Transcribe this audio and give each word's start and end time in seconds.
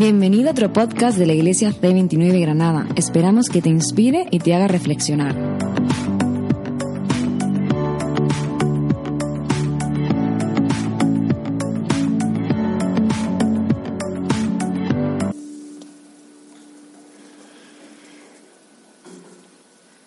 Bienvenido 0.00 0.48
a 0.48 0.52
otro 0.52 0.72
podcast 0.72 1.18
de 1.18 1.26
la 1.26 1.34
Iglesia 1.34 1.72
C29 1.72 2.40
Granada. 2.40 2.88
Esperamos 2.96 3.50
que 3.50 3.60
te 3.60 3.68
inspire 3.68 4.28
y 4.30 4.38
te 4.38 4.54
haga 4.54 4.66
reflexionar. 4.66 5.36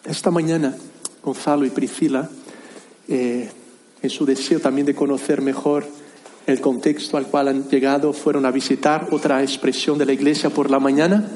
Esta 0.05 0.31
mañana, 0.31 0.75
Gonzalo 1.21 1.67
y 1.67 1.69
Priscila, 1.69 2.31
eh, 3.07 3.47
en 4.01 4.09
su 4.09 4.25
deseo 4.25 4.59
también 4.59 4.87
de 4.87 4.95
conocer 4.95 5.43
mejor 5.43 5.85
el 6.45 6.59
contexto 6.59 7.17
al 7.17 7.27
cual 7.27 7.47
han 7.47 7.69
llegado, 7.69 8.13
fueron 8.13 8.45
a 8.45 8.51
visitar 8.51 9.07
otra 9.11 9.41
expresión 9.41 9.97
de 9.97 10.05
la 10.05 10.13
iglesia 10.13 10.49
por 10.49 10.69
la 10.69 10.79
mañana 10.79 11.27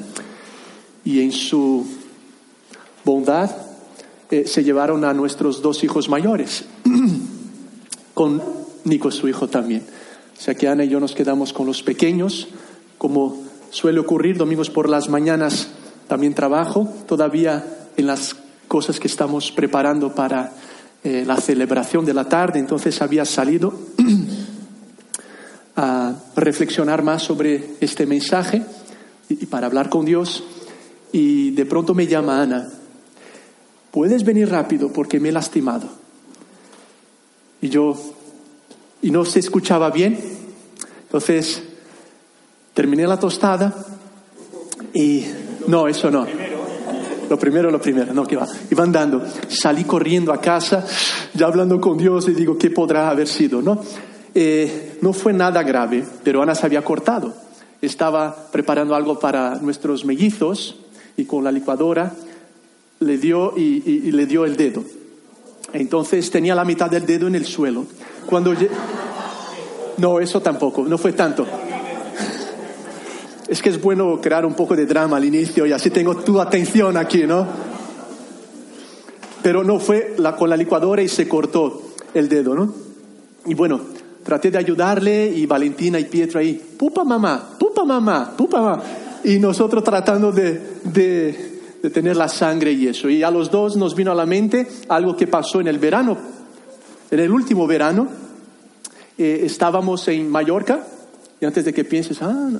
y 1.04 1.20
en 1.20 1.32
su 1.32 1.86
bondad 3.04 3.50
eh, 4.30 4.46
se 4.46 4.62
llevaron 4.62 5.04
a 5.04 5.14
nuestros 5.14 5.62
dos 5.62 5.82
hijos 5.82 6.08
mayores, 6.08 6.66
con 8.14 8.42
Nico 8.84 9.10
su 9.10 9.28
hijo 9.28 9.48
también. 9.48 9.84
O 10.36 10.40
sea 10.40 10.54
que 10.54 10.68
Ana 10.68 10.84
y 10.84 10.88
yo 10.88 11.00
nos 11.00 11.14
quedamos 11.14 11.52
con 11.52 11.66
los 11.66 11.82
pequeños, 11.82 12.48
como 12.98 13.42
suele 13.70 14.00
ocurrir 14.00 14.36
domingos 14.36 14.68
por 14.68 14.88
las 14.88 15.08
mañanas, 15.08 15.68
también 16.08 16.34
trabajo 16.34 16.92
todavía 17.06 17.64
en 17.96 18.06
las 18.06 18.36
cosas 18.68 19.00
que 19.00 19.08
estamos 19.08 19.50
preparando 19.50 20.14
para 20.14 20.52
eh, 21.02 21.24
la 21.26 21.36
celebración 21.36 22.04
de 22.04 22.14
la 22.14 22.28
tarde, 22.28 22.58
entonces 22.58 23.00
había 23.00 23.24
salido 23.24 23.72
a 25.80 26.12
reflexionar 26.34 27.04
más 27.04 27.22
sobre 27.22 27.76
este 27.80 28.04
mensaje 28.04 28.64
y, 29.28 29.46
para 29.46 29.68
hablar 29.68 29.88
con 29.88 30.04
Dios 30.04 30.42
y 31.12 31.52
de 31.52 31.64
pronto 31.66 31.94
me 31.94 32.08
llama 32.08 32.42
Ana, 32.42 32.68
puedes 33.92 34.24
venir 34.24 34.50
rápido 34.50 34.92
porque 34.92 35.20
me 35.20 35.28
he 35.28 35.32
lastimado. 35.32 35.88
Y 37.62 37.68
yo, 37.68 37.94
y 39.02 39.12
no 39.12 39.24
se 39.24 39.38
escuchaba 39.38 39.90
bien, 39.92 40.18
entonces 41.02 41.62
terminé 42.74 43.06
la 43.06 43.20
tostada 43.20 43.72
y 44.92 45.26
no, 45.68 45.86
eso 45.86 46.10
no. 46.10 46.26
Lo 47.30 47.38
primero, 47.38 47.70
lo 47.70 47.80
primero, 47.80 48.12
no, 48.12 48.26
que 48.26 48.34
va. 48.34 48.48
Iba 48.68 48.82
andando, 48.82 49.24
salí 49.48 49.84
corriendo 49.84 50.32
a 50.32 50.40
casa, 50.40 50.84
ya 51.34 51.46
hablando 51.46 51.80
con 51.80 51.96
Dios 51.98 52.26
y 52.28 52.32
digo, 52.32 52.58
¿qué 52.58 52.70
podrá 52.70 53.10
haber 53.10 53.28
sido? 53.28 53.62
No, 53.62 53.80
eh, 54.40 54.98
no 55.00 55.12
fue 55.12 55.32
nada 55.32 55.64
grave, 55.64 56.04
pero 56.22 56.40
Ana 56.40 56.54
se 56.54 56.64
había 56.64 56.84
cortado. 56.84 57.34
Estaba 57.82 58.36
preparando 58.52 58.94
algo 58.94 59.18
para 59.18 59.56
nuestros 59.56 60.04
mellizos 60.04 60.76
y 61.16 61.24
con 61.24 61.42
la 61.42 61.50
licuadora 61.50 62.12
le 63.00 63.18
dio 63.18 63.54
y, 63.56 64.12
le 64.12 64.26
dio 64.26 64.44
el 64.44 64.56
dedo. 64.56 64.84
Entonces 65.72 66.30
tenía 66.30 66.54
la 66.54 66.64
mitad 66.64 66.88
del 66.88 67.04
dedo 67.04 67.26
en 67.26 67.34
el 67.34 67.46
suelo. 67.46 67.86
Cuando 68.26 68.54
no, 69.96 70.20
eso 70.20 70.40
tampoco, 70.40 70.84
no 70.84 70.98
fue 70.98 71.14
tanto. 71.14 71.44
Es 73.48 73.60
que 73.60 73.70
es 73.70 73.82
bueno 73.82 74.20
crear 74.20 74.46
un 74.46 74.54
poco 74.54 74.76
de 74.76 74.86
drama 74.86 75.16
al 75.16 75.24
inicio 75.24 75.66
y 75.66 75.72
así 75.72 75.90
tengo 75.90 76.16
tu 76.16 76.40
atención 76.40 76.96
aquí, 76.96 77.26
¿no? 77.26 77.44
Pero 79.42 79.64
no 79.64 79.80
fue 79.80 80.14
la, 80.16 80.36
con 80.36 80.48
la 80.48 80.56
licuadora 80.56 81.02
y 81.02 81.08
se 81.08 81.26
cortó 81.26 81.82
el 82.14 82.28
dedo, 82.28 82.54
¿no? 82.54 82.72
Y 83.44 83.54
bueno, 83.54 83.97
traté 84.28 84.50
de 84.50 84.58
ayudarle 84.58 85.32
y 85.34 85.46
Valentina 85.46 85.98
y 85.98 86.04
Pietro 86.04 86.38
ahí, 86.38 86.62
pupa 86.78 87.02
mamá, 87.02 87.56
pupa 87.58 87.82
mamá, 87.82 88.34
pupa 88.36 88.60
mamá. 88.60 88.82
Y 89.24 89.38
nosotros 89.38 89.82
tratando 89.82 90.32
de, 90.32 90.60
de, 90.84 91.60
de 91.82 91.88
tener 91.88 92.14
la 92.14 92.28
sangre 92.28 92.72
y 92.72 92.88
eso. 92.88 93.08
Y 93.08 93.22
a 93.22 93.30
los 93.30 93.50
dos 93.50 93.78
nos 93.78 93.94
vino 93.94 94.12
a 94.12 94.14
la 94.14 94.26
mente 94.26 94.68
algo 94.90 95.16
que 95.16 95.26
pasó 95.26 95.62
en 95.62 95.68
el 95.68 95.78
verano, 95.78 96.18
en 97.10 97.20
el 97.20 97.30
último 97.30 97.66
verano. 97.66 98.06
Eh, 99.16 99.40
estábamos 99.44 100.06
en 100.08 100.28
Mallorca 100.28 100.86
y 101.40 101.46
antes 101.46 101.64
de 101.64 101.72
que 101.72 101.84
pienses, 101.84 102.20
ah, 102.20 102.50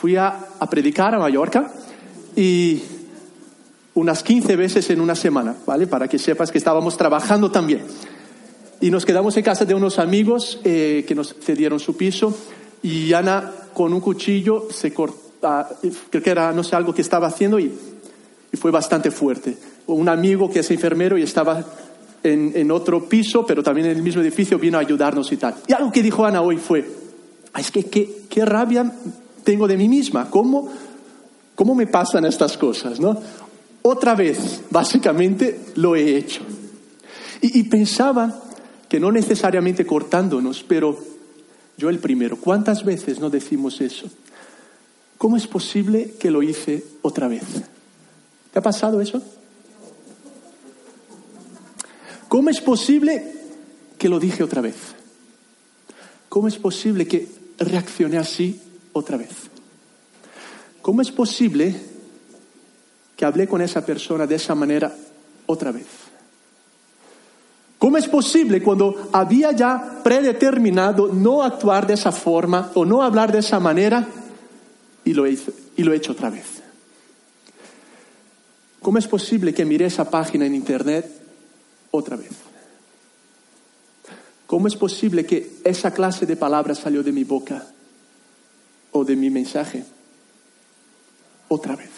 fui 0.00 0.16
a, 0.16 0.34
a 0.58 0.70
predicar 0.70 1.14
a 1.14 1.18
Mallorca 1.18 1.70
y 2.36 2.80
unas 3.92 4.22
15 4.22 4.56
veces 4.56 4.88
en 4.88 5.02
una 5.02 5.14
semana, 5.14 5.56
¿vale? 5.66 5.86
Para 5.86 6.08
que 6.08 6.18
sepas 6.18 6.50
que 6.50 6.56
estábamos 6.56 6.96
trabajando 6.96 7.50
también. 7.50 7.82
Y 8.80 8.90
nos 8.90 9.04
quedamos 9.04 9.36
en 9.36 9.42
casa 9.42 9.64
de 9.64 9.74
unos 9.74 9.98
amigos 9.98 10.60
eh, 10.62 11.04
que 11.06 11.14
nos 11.14 11.34
cedieron 11.34 11.80
su 11.80 11.96
piso 11.96 12.36
y 12.82 13.12
Ana 13.12 13.52
con 13.74 13.92
un 13.92 14.00
cuchillo 14.00 14.68
se 14.70 14.92
corta, 14.94 15.68
creo 16.10 16.22
que 16.22 16.30
era, 16.30 16.52
no 16.52 16.62
sé, 16.62 16.76
algo 16.76 16.94
que 16.94 17.02
estaba 17.02 17.26
haciendo 17.26 17.58
y, 17.58 17.72
y 18.52 18.56
fue 18.56 18.70
bastante 18.70 19.10
fuerte. 19.10 19.56
Un 19.88 20.08
amigo 20.08 20.48
que 20.48 20.60
es 20.60 20.70
enfermero 20.70 21.18
y 21.18 21.22
estaba 21.22 21.64
en, 22.22 22.52
en 22.54 22.70
otro 22.70 23.08
piso, 23.08 23.44
pero 23.44 23.62
también 23.62 23.88
en 23.88 23.96
el 23.96 24.02
mismo 24.02 24.22
edificio, 24.22 24.58
vino 24.58 24.78
a 24.78 24.80
ayudarnos 24.80 25.30
y 25.32 25.36
tal. 25.36 25.56
Y 25.66 25.72
algo 25.72 25.90
que 25.90 26.02
dijo 26.02 26.24
Ana 26.24 26.40
hoy 26.42 26.56
fue, 26.56 26.88
"Ay, 27.52 27.62
es 27.62 27.70
que 27.72 27.84
qué, 27.84 28.22
qué 28.28 28.44
rabia 28.44 28.92
tengo 29.42 29.66
de 29.66 29.76
mí 29.76 29.88
misma, 29.88 30.30
¿cómo, 30.30 30.68
cómo 31.56 31.74
me 31.74 31.86
pasan 31.88 32.26
estas 32.26 32.56
cosas? 32.56 33.00
¿no? 33.00 33.20
Otra 33.82 34.14
vez, 34.14 34.60
básicamente, 34.70 35.60
lo 35.76 35.96
he 35.96 36.16
hecho. 36.16 36.42
Y, 37.40 37.60
y 37.60 37.62
pensaba 37.64 38.44
que 38.88 39.00
no 39.00 39.12
necesariamente 39.12 39.86
cortándonos, 39.86 40.62
pero 40.62 40.98
yo 41.76 41.90
el 41.90 41.98
primero, 41.98 42.36
¿cuántas 42.36 42.84
veces 42.84 43.20
no 43.20 43.30
decimos 43.30 43.80
eso? 43.80 44.08
¿Cómo 45.18 45.36
es 45.36 45.46
posible 45.46 46.14
que 46.18 46.30
lo 46.30 46.42
hice 46.42 46.84
otra 47.02 47.28
vez? 47.28 47.42
¿Te 48.52 48.58
ha 48.58 48.62
pasado 48.62 49.00
eso? 49.00 49.22
¿Cómo 52.28 52.50
es 52.50 52.60
posible 52.60 53.32
que 53.98 54.08
lo 54.08 54.20
dije 54.20 54.42
otra 54.42 54.60
vez? 54.60 54.76
¿Cómo 56.28 56.48
es 56.48 56.56
posible 56.56 57.06
que 57.06 57.28
reaccioné 57.58 58.18
así 58.18 58.60
otra 58.92 59.16
vez? 59.16 59.30
¿Cómo 60.82 61.02
es 61.02 61.10
posible 61.10 61.74
que 63.16 63.24
hablé 63.24 63.48
con 63.48 63.60
esa 63.60 63.84
persona 63.84 64.26
de 64.26 64.36
esa 64.36 64.54
manera 64.54 64.94
otra 65.46 65.72
vez? 65.72 66.07
¿Cómo 67.88 67.96
es 67.96 68.06
posible 68.06 68.62
cuando 68.62 69.08
había 69.14 69.50
ya 69.52 70.02
predeterminado 70.04 71.08
no 71.08 71.42
actuar 71.42 71.86
de 71.86 71.94
esa 71.94 72.12
forma 72.12 72.70
o 72.74 72.84
no 72.84 73.02
hablar 73.02 73.32
de 73.32 73.38
esa 73.38 73.58
manera 73.60 74.06
y 75.06 75.14
lo, 75.14 75.26
hice, 75.26 75.54
y 75.74 75.84
lo 75.84 75.94
he 75.94 75.96
hecho 75.96 76.12
otra 76.12 76.28
vez? 76.28 76.44
¿Cómo 78.82 78.98
es 78.98 79.08
posible 79.08 79.54
que 79.54 79.64
miré 79.64 79.86
esa 79.86 80.10
página 80.10 80.44
en 80.44 80.54
internet 80.54 81.10
otra 81.90 82.16
vez? 82.16 82.28
¿Cómo 84.46 84.68
es 84.68 84.76
posible 84.76 85.24
que 85.24 85.56
esa 85.64 85.90
clase 85.90 86.26
de 86.26 86.36
palabras 86.36 86.80
salió 86.80 87.02
de 87.02 87.12
mi 87.12 87.24
boca 87.24 87.68
o 88.92 89.02
de 89.02 89.16
mi 89.16 89.30
mensaje 89.30 89.82
otra 91.48 91.74
vez? 91.74 91.88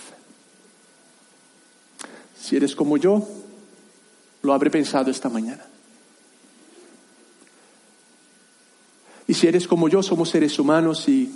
Si 2.40 2.54
eres 2.54 2.76
como 2.76 2.96
yo, 2.96 3.26
lo 4.42 4.52
habré 4.52 4.70
pensado 4.70 5.10
esta 5.10 5.28
mañana. 5.28 5.66
Y 9.30 9.34
si 9.34 9.46
eres 9.46 9.68
como 9.68 9.88
yo, 9.88 10.02
somos 10.02 10.28
seres 10.28 10.58
humanos 10.58 11.08
y 11.08 11.30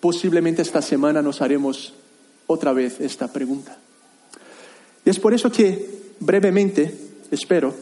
posiblemente 0.00 0.62
esta 0.62 0.80
semana 0.80 1.20
nos 1.20 1.42
haremos 1.42 1.92
otra 2.46 2.72
vez 2.72 3.02
esta 3.02 3.28
pregunta. 3.30 3.76
Y 5.04 5.10
es 5.10 5.20
por 5.20 5.34
eso 5.34 5.52
que 5.52 6.14
brevemente, 6.20 6.98
espero, 7.30 7.74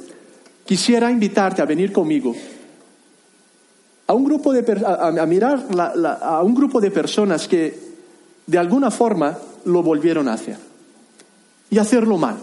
quisiera 0.66 1.12
invitarte 1.12 1.62
a 1.62 1.64
venir 1.64 1.92
conmigo 1.92 2.34
a 4.08 4.12
un 4.14 4.24
grupo 4.24 4.52
de, 4.52 4.64
a, 4.84 5.06
a 5.22 5.26
mirar 5.26 5.72
la- 5.72 5.94
la- 5.94 6.14
a 6.14 6.42
un 6.42 6.56
grupo 6.56 6.80
de 6.80 6.90
personas 6.90 7.46
que 7.46 7.78
de 8.44 8.58
alguna 8.58 8.90
forma 8.90 9.38
lo 9.66 9.80
volvieron 9.84 10.26
a 10.26 10.32
hacer 10.32 10.56
y 11.70 11.78
hacerlo 11.78 12.18
mal. 12.18 12.36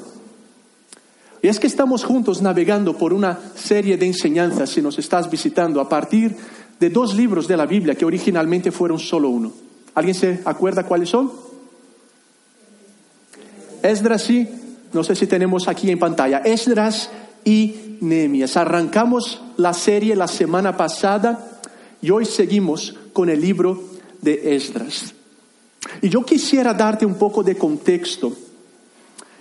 Y 1.42 1.50
es 1.50 1.60
que 1.60 1.68
estamos 1.68 2.06
juntos 2.06 2.42
navegando 2.42 2.98
por 2.98 3.12
una 3.12 3.38
serie 3.56 3.98
de 3.98 4.06
enseñanzas, 4.06 4.70
si 4.70 4.82
nos 4.82 4.98
estás 5.00 5.30
visitando, 5.30 5.82
a 5.82 5.90
partir 5.90 6.36
de 6.80 6.90
dos 6.90 7.14
libros 7.14 7.48
de 7.48 7.58
la 7.58 7.66
Biblia 7.66 7.96
que 7.96 8.06
originalmente 8.06 8.72
fueron 8.72 9.00
solo 9.00 9.30
uno. 9.30 9.52
¿Alguien 9.96 10.16
se 10.16 10.40
acuerda 10.46 10.84
cuáles 10.84 11.10
son? 11.10 11.32
Esdras 13.82 14.24
sí, 14.24 14.48
no 14.94 15.04
sé 15.04 15.16
si 15.16 15.28
tenemos 15.28 15.68
aquí 15.68 15.90
en 15.90 16.00
pantalla, 16.00 16.40
Esdras 16.40 17.10
y 17.44 17.98
Nehemías. 18.02 18.58
Arrancamos 18.58 19.42
la 19.58 19.74
serie 19.74 20.16
la 20.16 20.28
semana 20.28 20.76
pasada 20.78 21.60
y 22.02 22.10
hoy 22.12 22.26
seguimos 22.26 22.96
con 23.14 23.30
el 23.30 23.42
libro 23.42 23.84
de 24.22 24.56
Esdras. 24.56 25.14
Y 26.02 26.10
yo 26.10 26.24
quisiera 26.24 26.74
darte 26.74 27.06
un 27.06 27.16
poco 27.16 27.44
de 27.44 27.56
contexto 27.56 28.34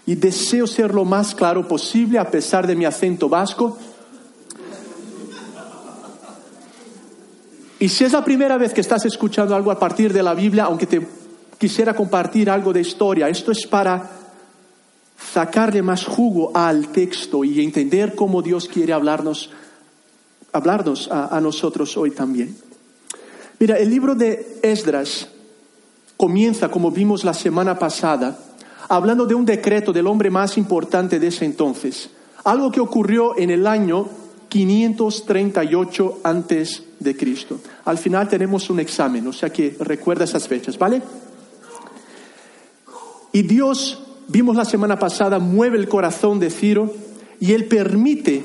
y 0.07 0.15
deseo 0.15 0.67
ser 0.67 0.95
lo 0.95 1.05
más 1.05 1.35
claro 1.35 1.67
posible 1.69 2.19
a 2.19 2.31
pesar 2.31 2.67
de 2.67 2.77
mi 2.77 2.85
acento 2.85 3.29
vasco. 3.29 3.77
Y 7.81 7.89
si 7.89 8.05
es 8.05 8.13
la 8.13 8.25
primera 8.25 8.59
vez 8.59 8.75
que 8.75 8.81
estás 8.81 9.05
escuchando 9.05 9.55
algo 9.55 9.71
a 9.71 9.79
partir 9.79 10.13
de 10.13 10.23
la 10.23 10.35
Biblia, 10.35 10.65
aunque 10.65 10.87
te 10.87 11.07
quisiera 11.59 11.95
compartir 11.95 12.49
algo 12.49 12.73
de 12.73 12.81
historia. 12.81 13.29
Esto 13.29 13.51
es 13.53 13.67
para 13.67 14.11
sacarle 15.33 15.83
más 15.83 16.05
jugo 16.05 16.53
al 16.55 16.89
texto 16.89 17.45
y 17.45 17.63
entender 17.63 18.15
cómo 18.15 18.41
Dios 18.41 18.69
quiere 18.69 18.93
hablarnos, 18.93 19.51
hablarnos 20.53 21.09
a, 21.11 21.39
nosotros 21.41 21.97
hoy 21.97 22.13
también. 22.13 22.57
Mira, 23.59 23.77
el 23.77 23.91
libro 23.91 24.15
de 24.15 24.61
Esdras 24.63 25.29
comienza, 26.17 26.71
como 26.71 26.93
vimos 26.93 27.25
la 27.25 27.35
semana 27.35 27.79
pasada, 27.79 28.39
hablando 28.89 29.27
de 29.27 29.35
un 29.35 29.45
decreto 29.45 29.93
del 29.93 30.07
hombre 30.07 30.31
más 30.31 30.57
importante 30.57 31.19
de 31.19 31.27
ese 31.27 31.45
entonces, 31.45 32.11
algo 32.45 32.71
que 32.71 32.81
ocurrió 32.81 33.37
en 33.37 33.51
el 33.51 33.67
año 33.67 34.09
538 34.49 36.21
antes 36.23 36.85
de 37.01 37.17
Cristo. 37.17 37.61
Al 37.85 37.99
final 37.99 38.29
tenemos 38.29 38.71
un 38.71 38.81
examen, 38.81 39.27
o 39.27 39.33
sea 39.33 39.51
que 39.51 39.77
recuerda 39.81 40.25
esas 40.25 40.49
fechas, 40.49 40.79
¿vale? 40.79 41.03
Y 43.33 43.43
Dios, 43.43 44.03
vimos 44.29 44.57
la 44.57 44.65
semana 44.65 44.99
pasada, 44.99 45.39
mueve 45.39 45.79
el 45.79 45.89
corazón 45.89 46.41
de 46.41 46.51
Ciro 46.51 46.93
y 47.41 47.53
él 47.53 47.67
permite 47.67 48.45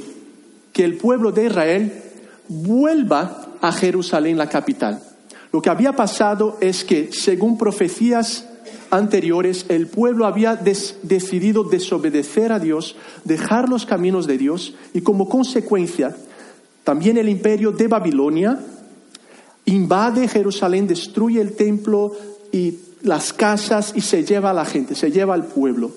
que 0.72 0.84
el 0.84 0.98
pueblo 0.98 1.32
de 1.32 1.46
Israel 1.46 2.04
vuelva 2.48 3.48
a 3.62 3.72
Jerusalén, 3.72 4.38
la 4.38 4.50
capital. 4.50 5.02
Lo 5.52 5.62
que 5.62 5.70
había 5.70 5.96
pasado 5.96 6.58
es 6.62 6.84
que, 6.84 7.12
según 7.14 7.58
profecías 7.58 8.50
anteriores, 8.90 9.66
el 9.70 9.88
pueblo 9.88 10.26
había 10.26 10.56
decidido 10.56 11.64
desobedecer 11.64 12.52
a 12.52 12.60
Dios, 12.60 12.96
dejar 13.24 13.70
los 13.70 13.86
caminos 13.86 14.28
de 14.28 14.38
Dios 14.38 14.74
y 14.94 15.02
como 15.02 15.30
consecuencia, 15.30 16.16
también 16.84 17.18
el 17.18 17.30
imperio 17.30 17.72
de 17.72 17.88
Babilonia 17.88 18.60
invade 19.66 20.28
Jerusalén, 20.28 20.88
destruye 20.88 21.40
el 21.40 21.54
templo 21.54 22.14
y 22.52 22.80
las 23.04 23.34
casas 23.34 23.94
y 23.96 24.02
se 24.02 24.24
lleva 24.24 24.50
a 24.50 24.54
la 24.54 24.66
gente, 24.66 24.96
se 24.96 25.12
lleva 25.12 25.34
al 25.34 25.46
pueblo. 25.46 25.92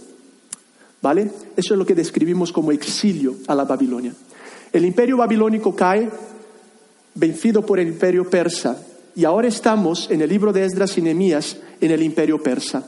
¿Vale? 1.02 1.30
Eso 1.56 1.74
es 1.74 1.78
lo 1.78 1.86
que 1.86 1.94
describimos 1.94 2.52
como 2.52 2.72
exilio 2.72 3.36
a 3.46 3.54
la 3.54 3.64
Babilonia. 3.64 4.14
El 4.72 4.84
imperio 4.84 5.16
babilónico 5.16 5.74
cae, 5.74 6.08
vencido 7.14 7.64
por 7.64 7.78
el 7.78 7.88
imperio 7.88 8.28
persa, 8.28 8.78
y 9.14 9.24
ahora 9.24 9.48
estamos 9.48 10.10
en 10.10 10.20
el 10.20 10.28
libro 10.28 10.52
de 10.52 10.64
Esdras 10.64 10.98
y 10.98 11.02
Nehemías 11.02 11.56
en 11.80 11.90
el 11.90 12.02
imperio 12.02 12.42
persa, 12.42 12.86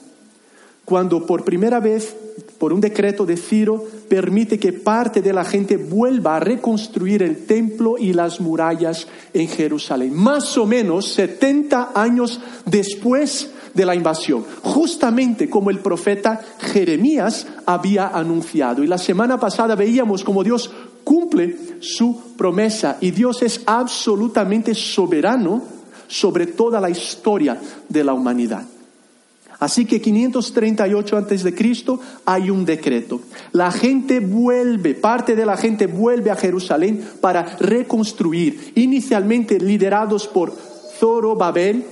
cuando 0.85 1.25
por 1.27 1.45
primera 1.45 1.81
vez, 1.81 2.15
por 2.59 2.73
un 2.73 2.81
decreto 2.81 3.25
de 3.25 3.37
Ciro, 3.37 3.85
permite 4.09 4.59
que 4.59 4.73
parte 4.73 5.23
de 5.23 5.33
la 5.33 5.45
gente 5.45 5.77
vuelva 5.77 6.37
a 6.37 6.41
reconstruir 6.41 7.23
el 7.23 7.47
templo 7.47 7.97
y 7.99 8.13
las 8.13 8.41
murallas 8.41 9.07
en 9.33 9.49
Jerusalén, 9.49 10.15
más 10.15 10.59
o 10.59 10.67
menos 10.67 11.13
70 11.13 11.93
años 11.95 12.41
después 12.67 13.53
de 13.75 13.87
la 13.87 13.95
invasión, 13.95 14.45
justamente 14.63 15.49
como 15.49 15.71
el 15.71 15.79
profeta 15.79 16.41
Jeremías 16.59 17.47
había 17.65 18.09
anunciado. 18.09 18.83
Y 18.83 18.89
la 18.89 18.99
semana 18.99 19.39
pasada 19.39 19.77
veíamos 19.77 20.25
como 20.25 20.43
Dios 20.43 20.71
cumple 21.05 21.57
su 21.81 22.35
promesa 22.37 22.99
y 23.01 23.13
Dios 23.13 23.43
es 23.43 23.63
absolutamente 23.67 24.75
soberano 24.75 25.63
sobre 26.09 26.47
toda 26.47 26.81
la 26.81 26.91
historia 26.91 27.61
de 27.89 28.05
la 28.05 28.15
humanidad. 28.15 28.65
Así 29.61 29.87
que 29.87 30.01
538 30.01 31.17
antes 31.17 31.43
de 31.43 31.55
Cristo 31.55 31.99
hay 32.25 32.51
un 32.51 32.65
decreto. 32.65 33.21
La 33.53 33.73
gente 33.73 34.21
vuelve, 34.21 34.95
parte 34.95 35.35
de 35.35 35.45
la 35.45 35.57
gente 35.57 35.87
vuelve 35.87 36.31
a 36.31 36.37
Jerusalén 36.37 37.05
para 37.21 37.57
reconstruir, 37.59 38.73
inicialmente 38.77 39.59
liderados 39.59 40.29
por 40.29 40.53
Zorobabel 40.99 41.85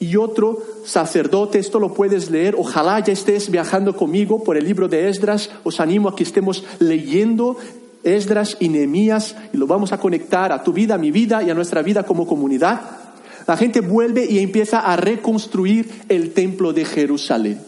y 0.00 0.16
otro 0.16 0.62
sacerdote, 0.84 1.58
esto 1.58 1.78
lo 1.78 1.94
puedes 1.94 2.30
leer, 2.30 2.56
ojalá 2.58 3.00
ya 3.00 3.12
estés 3.12 3.50
viajando 3.50 3.96
conmigo 3.96 4.42
por 4.42 4.56
el 4.56 4.64
libro 4.64 4.88
de 4.88 5.08
Esdras, 5.08 5.50
os 5.62 5.80
animo 5.80 6.08
a 6.08 6.16
que 6.16 6.24
estemos 6.24 6.64
leyendo 6.78 7.56
Esdras 8.02 8.56
y 8.60 8.68
Nehemías 8.68 9.36
y 9.52 9.56
lo 9.56 9.66
vamos 9.66 9.92
a 9.92 9.98
conectar 9.98 10.52
a 10.52 10.62
tu 10.62 10.72
vida, 10.72 10.94
a 10.94 10.98
mi 10.98 11.10
vida 11.10 11.42
y 11.42 11.50
a 11.50 11.54
nuestra 11.54 11.82
vida 11.82 12.02
como 12.02 12.26
comunidad. 12.26 13.03
La 13.46 13.56
gente 13.56 13.80
vuelve 13.80 14.24
y 14.24 14.38
empieza 14.38 14.80
a 14.80 14.96
reconstruir 14.96 15.90
el 16.08 16.32
templo 16.32 16.72
de 16.72 16.84
Jerusalén. 16.84 17.60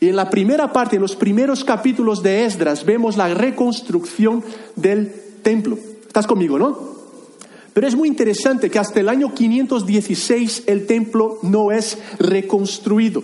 Y 0.00 0.08
en 0.08 0.16
la 0.16 0.30
primera 0.30 0.72
parte, 0.72 0.96
en 0.96 1.02
los 1.02 1.14
primeros 1.14 1.64
capítulos 1.64 2.22
de 2.22 2.44
Esdras, 2.44 2.84
vemos 2.84 3.16
la 3.16 3.32
reconstrucción 3.32 4.42
del 4.74 5.12
templo. 5.42 5.78
¿Estás 6.06 6.26
conmigo, 6.26 6.58
no? 6.58 6.92
Pero 7.72 7.86
es 7.86 7.94
muy 7.94 8.08
interesante 8.08 8.70
que 8.70 8.78
hasta 8.78 9.00
el 9.00 9.08
año 9.08 9.32
516 9.32 10.64
el 10.66 10.86
templo 10.86 11.38
no 11.42 11.70
es 11.70 11.98
reconstruido. 12.18 13.22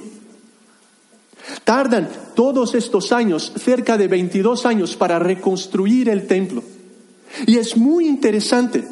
Tardan 1.64 2.08
todos 2.34 2.74
estos 2.74 3.12
años, 3.12 3.52
cerca 3.56 3.98
de 3.98 4.08
22 4.08 4.64
años, 4.64 4.96
para 4.96 5.18
reconstruir 5.18 6.08
el 6.08 6.26
templo. 6.26 6.62
Y 7.46 7.56
es 7.56 7.76
muy 7.76 8.06
interesante 8.06 8.84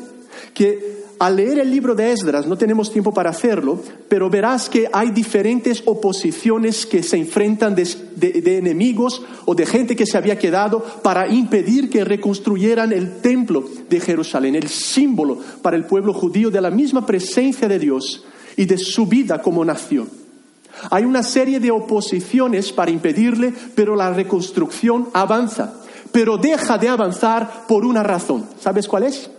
que 0.53 0.96
al 1.19 1.37
leer 1.37 1.59
el 1.59 1.71
libro 1.71 1.95
de 1.95 2.13
Esdras, 2.13 2.47
no 2.47 2.59
tenemos 2.59 2.93
tiempo 2.93 3.13
para 3.13 3.31
hacerlo, 3.31 3.81
pero 4.09 4.29
verás 4.29 4.69
que 4.69 4.89
hay 4.93 5.11
diferentes 5.11 5.83
oposiciones 5.87 6.85
que 6.85 7.03
se 7.03 7.17
enfrentan 7.17 7.75
de, 7.75 8.59
enemigos 8.59 9.23
o 9.47 9.55
de 9.55 9.65
gente 9.65 9.97
que 9.97 10.05
se 10.05 10.19
había 10.19 10.39
quedado 10.39 10.83
para 11.03 11.29
impedir 11.29 11.89
que 11.89 12.05
reconstruyeran 12.05 12.93
el 12.93 13.21
templo 13.21 13.65
de 13.89 14.01
Jerusalén, 14.01 14.57
el 14.57 14.69
símbolo 14.69 15.39
para 15.63 15.77
el 15.77 15.85
pueblo 15.85 16.13
judío 16.13 16.51
de 16.51 16.61
la 16.61 16.71
misma 16.71 17.07
presencia 17.07 17.67
de 17.67 17.79
Dios 17.79 18.25
y 18.57 18.67
de 18.67 18.77
su 18.77 19.07
vida 19.07 19.41
como 19.41 19.65
nación. 19.65 20.09
Hay 20.91 21.05
una 21.05 21.23
serie 21.23 21.61
de 21.61 21.71
oposiciones 21.71 22.73
para 22.73 22.91
impedirle, 22.91 23.55
pero 23.75 23.97
la 23.97 24.13
reconstrucción 24.13 25.09
avanza, 25.15 25.81
pero 26.13 26.37
deja 26.37 26.77
de 26.77 26.91
avanzar 26.91 27.65
por 27.67 27.87
una 27.87 28.03
razón. 28.03 28.45
¿Sabes 28.61 28.87
cuál 28.87 29.05
es? 29.05 29.31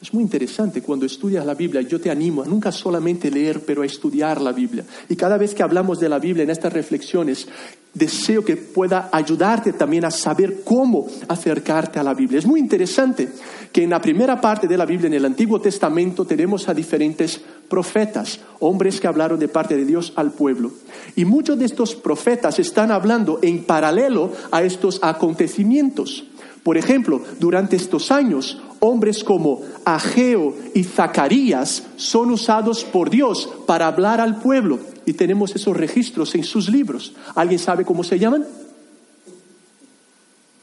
Es 0.00 0.14
muy 0.14 0.22
interesante 0.22 0.80
cuando 0.80 1.06
estudias 1.06 1.44
la 1.44 1.54
Biblia. 1.54 1.80
Yo 1.82 2.00
te 2.00 2.08
animo 2.08 2.42
a 2.42 2.46
nunca 2.46 2.70
solamente 2.70 3.32
leer, 3.32 3.62
pero 3.66 3.82
a 3.82 3.86
estudiar 3.86 4.40
la 4.40 4.52
Biblia. 4.52 4.84
Y 5.08 5.16
cada 5.16 5.36
vez 5.36 5.54
que 5.54 5.64
hablamos 5.64 5.98
de 5.98 6.08
la 6.08 6.20
Biblia 6.20 6.44
en 6.44 6.50
estas 6.50 6.72
reflexiones, 6.72 7.48
deseo 7.94 8.44
que 8.44 8.56
pueda 8.56 9.08
ayudarte 9.10 9.72
también 9.72 10.04
a 10.04 10.12
saber 10.12 10.62
cómo 10.62 11.08
acercarte 11.26 11.98
a 11.98 12.04
la 12.04 12.14
Biblia. 12.14 12.38
Es 12.38 12.46
muy 12.46 12.60
interesante 12.60 13.28
que 13.72 13.82
en 13.82 13.90
la 13.90 14.00
primera 14.00 14.40
parte 14.40 14.68
de 14.68 14.78
la 14.78 14.86
Biblia, 14.86 15.08
en 15.08 15.14
el 15.14 15.24
Antiguo 15.24 15.60
Testamento, 15.60 16.24
tenemos 16.24 16.68
a 16.68 16.74
diferentes 16.74 17.40
profetas, 17.68 18.38
hombres 18.60 19.00
que 19.00 19.08
hablaron 19.08 19.40
de 19.40 19.48
parte 19.48 19.76
de 19.76 19.84
Dios 19.84 20.12
al 20.14 20.30
pueblo. 20.30 20.70
Y 21.16 21.24
muchos 21.24 21.58
de 21.58 21.64
estos 21.64 21.96
profetas 21.96 22.60
están 22.60 22.92
hablando 22.92 23.40
en 23.42 23.64
paralelo 23.64 24.32
a 24.52 24.62
estos 24.62 25.00
acontecimientos. 25.02 26.24
Por 26.62 26.76
ejemplo, 26.76 27.22
durante 27.38 27.76
estos 27.76 28.10
años, 28.10 28.60
hombres 28.80 29.24
como 29.24 29.62
Ageo 29.84 30.54
y 30.74 30.84
Zacarías 30.84 31.84
son 31.96 32.30
usados 32.30 32.84
por 32.84 33.10
Dios 33.10 33.48
para 33.66 33.86
hablar 33.86 34.20
al 34.20 34.40
pueblo 34.40 34.78
y 35.06 35.14
tenemos 35.14 35.54
esos 35.54 35.76
registros 35.76 36.34
en 36.34 36.44
sus 36.44 36.68
libros. 36.68 37.14
¿Alguien 37.34 37.58
sabe 37.58 37.84
cómo 37.84 38.04
se 38.04 38.18
llaman? 38.18 38.46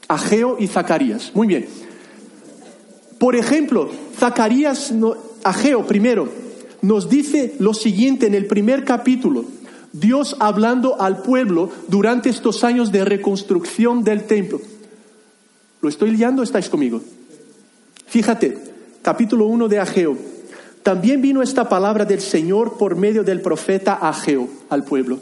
Ageo 0.08 0.56
y 0.58 0.68
Zacarías. 0.68 1.32
Muy 1.34 1.48
bien. 1.48 1.66
Por 3.18 3.34
ejemplo, 3.34 3.90
Zacarías, 4.16 4.92
Ageo 5.42 5.86
primero, 5.86 6.28
nos 6.82 7.08
dice 7.08 7.54
lo 7.58 7.74
siguiente 7.74 8.26
en 8.26 8.34
el 8.34 8.46
primer 8.46 8.84
capítulo. 8.84 9.44
Dios 9.92 10.36
hablando 10.38 11.00
al 11.00 11.22
pueblo 11.22 11.70
durante 11.88 12.28
estos 12.28 12.64
años 12.64 12.92
de 12.92 13.04
reconstrucción 13.04 14.04
del 14.04 14.24
templo. 14.24 14.60
¿Lo 15.80 15.88
estoy 15.88 16.10
liando? 16.10 16.42
¿Estáis 16.42 16.68
conmigo? 16.68 17.00
Fíjate, 18.06 18.56
capítulo 19.02 19.46
1 19.46 19.68
de 19.68 19.78
Ageo. 19.78 20.16
También 20.82 21.20
vino 21.20 21.42
esta 21.42 21.68
palabra 21.68 22.04
del 22.04 22.20
Señor 22.20 22.78
por 22.78 22.96
medio 22.96 23.24
del 23.24 23.40
profeta 23.40 23.94
Ageo 23.94 24.48
al 24.68 24.84
pueblo. 24.84 25.18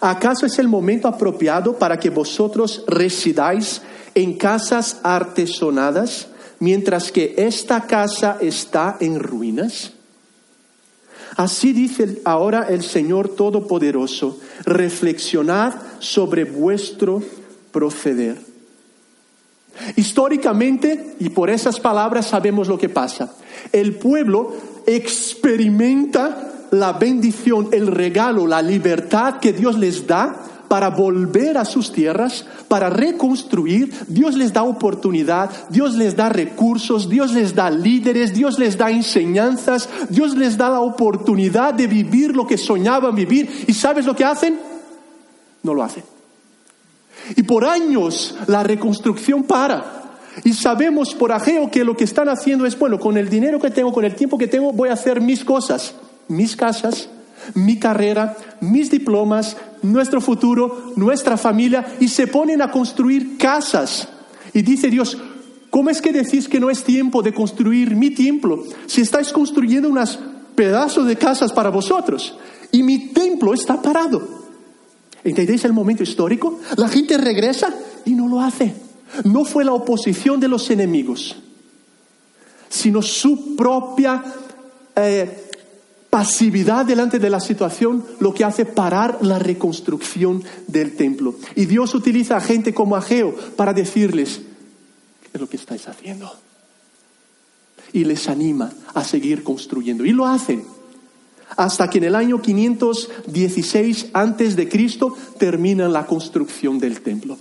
¿Acaso 0.00 0.46
es 0.46 0.58
el 0.58 0.68
momento 0.68 1.08
apropiado 1.08 1.78
para 1.78 1.98
que 1.98 2.10
vosotros 2.10 2.84
residáis 2.86 3.82
en 4.14 4.38
casas 4.38 5.00
artesonadas 5.02 6.28
mientras 6.60 7.12
que 7.12 7.34
esta 7.36 7.86
casa 7.86 8.38
está 8.40 8.96
en 9.00 9.20
ruinas? 9.20 9.92
Así 11.36 11.72
dice 11.72 12.22
ahora 12.24 12.66
el 12.68 12.82
Señor 12.82 13.30
Todopoderoso, 13.30 14.38
reflexionad 14.64 15.74
sobre 15.98 16.44
vuestro 16.44 17.22
proceder. 17.72 18.53
Históricamente, 19.96 21.16
y 21.18 21.30
por 21.30 21.50
esas 21.50 21.80
palabras 21.80 22.26
sabemos 22.26 22.68
lo 22.68 22.78
que 22.78 22.88
pasa, 22.88 23.34
el 23.72 23.94
pueblo 23.96 24.52
experimenta 24.86 26.66
la 26.70 26.92
bendición, 26.92 27.68
el 27.72 27.86
regalo, 27.86 28.46
la 28.46 28.62
libertad 28.62 29.38
que 29.38 29.52
Dios 29.52 29.78
les 29.78 30.06
da 30.06 30.44
para 30.68 30.90
volver 30.90 31.58
a 31.58 31.64
sus 31.64 31.92
tierras, 31.92 32.46
para 32.68 32.90
reconstruir, 32.90 33.92
Dios 34.08 34.34
les 34.34 34.52
da 34.52 34.62
oportunidad, 34.64 35.50
Dios 35.68 35.94
les 35.94 36.16
da 36.16 36.28
recursos, 36.28 37.08
Dios 37.08 37.32
les 37.32 37.54
da 37.54 37.70
líderes, 37.70 38.34
Dios 38.34 38.58
les 38.58 38.76
da 38.76 38.90
enseñanzas, 38.90 39.88
Dios 40.08 40.34
les 40.34 40.56
da 40.56 40.70
la 40.70 40.80
oportunidad 40.80 41.74
de 41.74 41.86
vivir 41.86 42.34
lo 42.34 42.46
que 42.46 42.58
soñaban 42.58 43.14
vivir. 43.14 43.64
¿Y 43.68 43.74
sabes 43.74 44.04
lo 44.04 44.16
que 44.16 44.24
hacen? 44.24 44.58
No 45.62 45.74
lo 45.74 45.84
hacen. 45.84 46.13
Y 47.36 47.42
por 47.42 47.64
años 47.64 48.36
la 48.46 48.62
reconstrucción 48.62 49.44
para. 49.44 50.02
Y 50.42 50.52
sabemos 50.52 51.14
por 51.14 51.32
ajeo 51.32 51.70
que 51.70 51.84
lo 51.84 51.96
que 51.96 52.04
están 52.04 52.28
haciendo 52.28 52.66
es, 52.66 52.78
bueno, 52.78 52.98
con 52.98 53.16
el 53.16 53.28
dinero 53.28 53.60
que 53.60 53.70
tengo, 53.70 53.92
con 53.92 54.04
el 54.04 54.14
tiempo 54.14 54.36
que 54.36 54.48
tengo, 54.48 54.72
voy 54.72 54.88
a 54.88 54.94
hacer 54.94 55.20
mis 55.20 55.44
cosas, 55.44 55.94
mis 56.28 56.56
casas, 56.56 57.08
mi 57.54 57.78
carrera, 57.78 58.36
mis 58.60 58.90
diplomas, 58.90 59.56
nuestro 59.82 60.20
futuro, 60.20 60.92
nuestra 60.96 61.36
familia, 61.36 61.84
y 62.00 62.08
se 62.08 62.26
ponen 62.26 62.62
a 62.62 62.70
construir 62.70 63.36
casas. 63.38 64.08
Y 64.52 64.62
dice 64.62 64.88
Dios, 64.88 65.16
¿cómo 65.70 65.90
es 65.90 66.00
que 66.00 66.12
decís 66.12 66.48
que 66.48 66.60
no 66.60 66.70
es 66.70 66.82
tiempo 66.82 67.22
de 67.22 67.32
construir 67.32 67.94
mi 67.94 68.10
templo 68.10 68.64
si 68.86 69.02
estáis 69.02 69.32
construyendo 69.32 69.88
unos 69.88 70.18
pedazos 70.54 71.06
de 71.06 71.16
casas 71.16 71.52
para 71.52 71.70
vosotros? 71.70 72.36
Y 72.72 72.82
mi 72.82 73.08
templo 73.12 73.54
está 73.54 73.80
parado. 73.80 74.43
¿Entendéis 75.24 75.64
el 75.64 75.72
momento 75.72 76.02
histórico? 76.02 76.60
La 76.76 76.88
gente 76.88 77.16
regresa 77.16 77.74
y 78.04 78.14
no 78.14 78.28
lo 78.28 78.40
hace. 78.40 78.74
No 79.24 79.44
fue 79.44 79.64
la 79.64 79.72
oposición 79.72 80.38
de 80.38 80.48
los 80.48 80.70
enemigos, 80.70 81.36
sino 82.68 83.00
su 83.00 83.56
propia 83.56 84.22
eh, 84.94 85.44
pasividad 86.10 86.84
delante 86.84 87.18
de 87.18 87.30
la 87.30 87.40
situación 87.40 88.04
lo 88.20 88.34
que 88.34 88.44
hace 88.44 88.66
parar 88.66 89.18
la 89.22 89.38
reconstrucción 89.38 90.44
del 90.66 90.94
templo. 90.94 91.36
Y 91.56 91.66
Dios 91.66 91.94
utiliza 91.94 92.36
a 92.36 92.40
gente 92.40 92.74
como 92.74 92.96
Ageo 92.96 93.34
para 93.56 93.72
decirles, 93.72 94.42
¿qué 95.22 95.30
es 95.32 95.40
lo 95.40 95.48
que 95.48 95.56
estáis 95.56 95.88
haciendo? 95.88 96.30
Y 97.92 98.04
les 98.04 98.28
anima 98.28 98.72
a 98.92 99.04
seguir 99.04 99.42
construyendo. 99.42 100.04
Y 100.04 100.12
lo 100.12 100.26
hacen 100.26 100.64
hasta 101.56 101.88
que 101.88 101.98
en 101.98 102.04
el 102.04 102.14
año 102.14 102.40
516 102.40 104.06
antes 104.12 104.56
de 104.56 104.68
Cristo 104.68 105.16
termina 105.38 105.88
la 105.88 106.06
construcción 106.06 106.78
del 106.78 107.00
templo. 107.00 107.36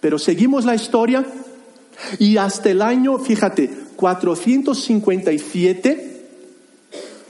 Pero 0.00 0.18
seguimos 0.18 0.64
la 0.64 0.74
historia 0.74 1.26
y 2.18 2.36
hasta 2.36 2.70
el 2.70 2.82
año, 2.82 3.18
fíjate, 3.18 3.70
457 3.96 6.26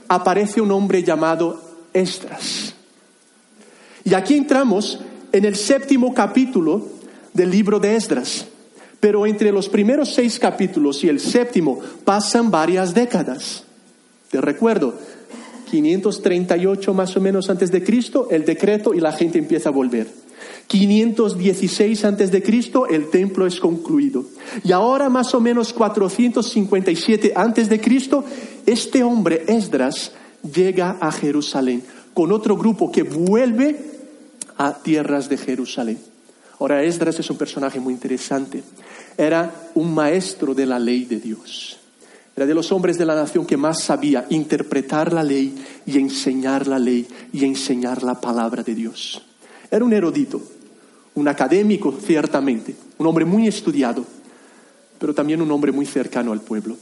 aparece 0.07 0.61
un 0.61 0.71
hombre 0.71 1.03
llamado 1.03 1.61
Esdras. 1.93 2.73
Y 4.03 4.13
aquí 4.13 4.35
entramos 4.35 4.99
en 5.31 5.45
el 5.45 5.55
séptimo 5.55 6.13
capítulo 6.13 6.87
del 7.33 7.51
libro 7.51 7.79
de 7.79 7.95
Esdras. 7.95 8.45
Pero 8.99 9.25
entre 9.25 9.51
los 9.51 9.69
primeros 9.69 10.13
seis 10.13 10.39
capítulos 10.39 11.03
y 11.03 11.09
el 11.09 11.19
séptimo 11.19 11.79
pasan 12.03 12.51
varias 12.51 12.93
décadas. 12.93 13.63
Te 14.29 14.41
recuerdo, 14.41 14.93
538 15.69 16.93
más 16.93 17.15
o 17.15 17.21
menos 17.21 17.49
antes 17.49 17.71
de 17.71 17.83
Cristo, 17.83 18.27
el 18.31 18.45
decreto 18.45 18.93
y 18.93 18.99
la 18.99 19.11
gente 19.11 19.37
empieza 19.37 19.69
a 19.69 19.71
volver. 19.71 20.07
516 20.67 22.05
antes 22.05 22.31
de 22.31 22.43
Cristo, 22.43 22.87
el 22.87 23.09
templo 23.09 23.47
es 23.47 23.59
concluido. 23.59 24.25
Y 24.63 24.71
ahora 24.71 25.09
más 25.09 25.33
o 25.33 25.41
menos 25.41 25.73
457 25.73 27.33
antes 27.35 27.69
de 27.69 27.81
Cristo, 27.81 28.23
este 28.65 29.03
hombre 29.03 29.45
Esdras 29.47 30.11
llega 30.53 30.97
a 30.99 31.11
Jerusalén 31.11 31.83
con 32.13 32.31
otro 32.31 32.55
grupo 32.55 32.91
que 32.91 33.03
vuelve 33.03 33.77
a 34.57 34.73
tierras 34.73 35.29
de 35.29 35.37
Jerusalén. 35.37 35.97
Ahora 36.59 36.83
Esdras 36.83 37.17
es 37.19 37.29
un 37.29 37.37
personaje 37.37 37.79
muy 37.79 37.93
interesante. 37.93 38.61
Era 39.17 39.71
un 39.73 39.93
maestro 39.93 40.53
de 40.53 40.65
la 40.65 40.77
ley 40.77 41.05
de 41.05 41.19
Dios. 41.19 41.78
Era 42.39 42.45
de 42.45 42.53
los 42.53 42.71
hombres 42.71 42.97
de 42.97 43.05
la 43.05 43.15
nación 43.15 43.45
que 43.45 43.57
más 43.57 43.83
sabía 43.83 44.25
interpretar 44.29 45.11
la 45.11 45.23
ley 45.23 45.53
y 45.85 45.97
enseñar 45.97 46.67
la 46.67 46.79
ley 46.79 47.05
y 47.33 47.43
enseñar 47.43 48.01
la 48.01 48.21
palabra 48.21 48.63
de 48.63 48.73
Dios. 48.73 49.21
Era 49.69 49.83
un 49.83 49.91
erudito, 49.91 50.41
un 51.15 51.27
académico 51.27 51.93
ciertamente, 52.01 52.77
un 52.97 53.07
hombre 53.07 53.25
muy 53.25 53.49
estudiado, 53.49 54.05
pero 54.97 55.13
también 55.13 55.41
un 55.41 55.51
hombre 55.51 55.73
muy 55.73 55.85
cercano 55.85 56.31
al 56.31 56.39
pueblo. 56.39 56.77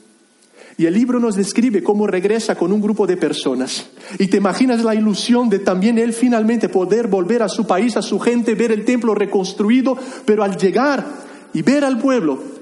Y 0.77 0.85
el 0.85 0.93
libro 0.93 1.19
nos 1.19 1.35
describe 1.35 1.81
cómo 1.81 2.05
regresa 2.05 2.53
con 2.53 2.71
un 2.71 2.79
grupo 2.79 3.07
de 3.07 3.17
personas. 3.17 3.87
Y 4.19 4.27
te 4.27 4.37
imaginas 4.37 4.83
la 4.83 4.93
ilusión 4.93 5.49
de 5.49 5.57
también 5.57 5.97
él 5.97 6.13
finalmente 6.13 6.69
poder 6.69 7.07
volver 7.07 7.41
a 7.41 7.49
su 7.49 7.65
país, 7.65 7.97
a 7.97 8.03
su 8.03 8.19
gente, 8.19 8.53
ver 8.53 8.71
el 8.71 8.85
templo 8.85 9.15
reconstruido, 9.15 9.97
pero 10.23 10.43
al 10.43 10.55
llegar 10.55 11.03
y 11.51 11.63
ver 11.63 11.83
al 11.83 11.97
pueblo, 11.97 12.56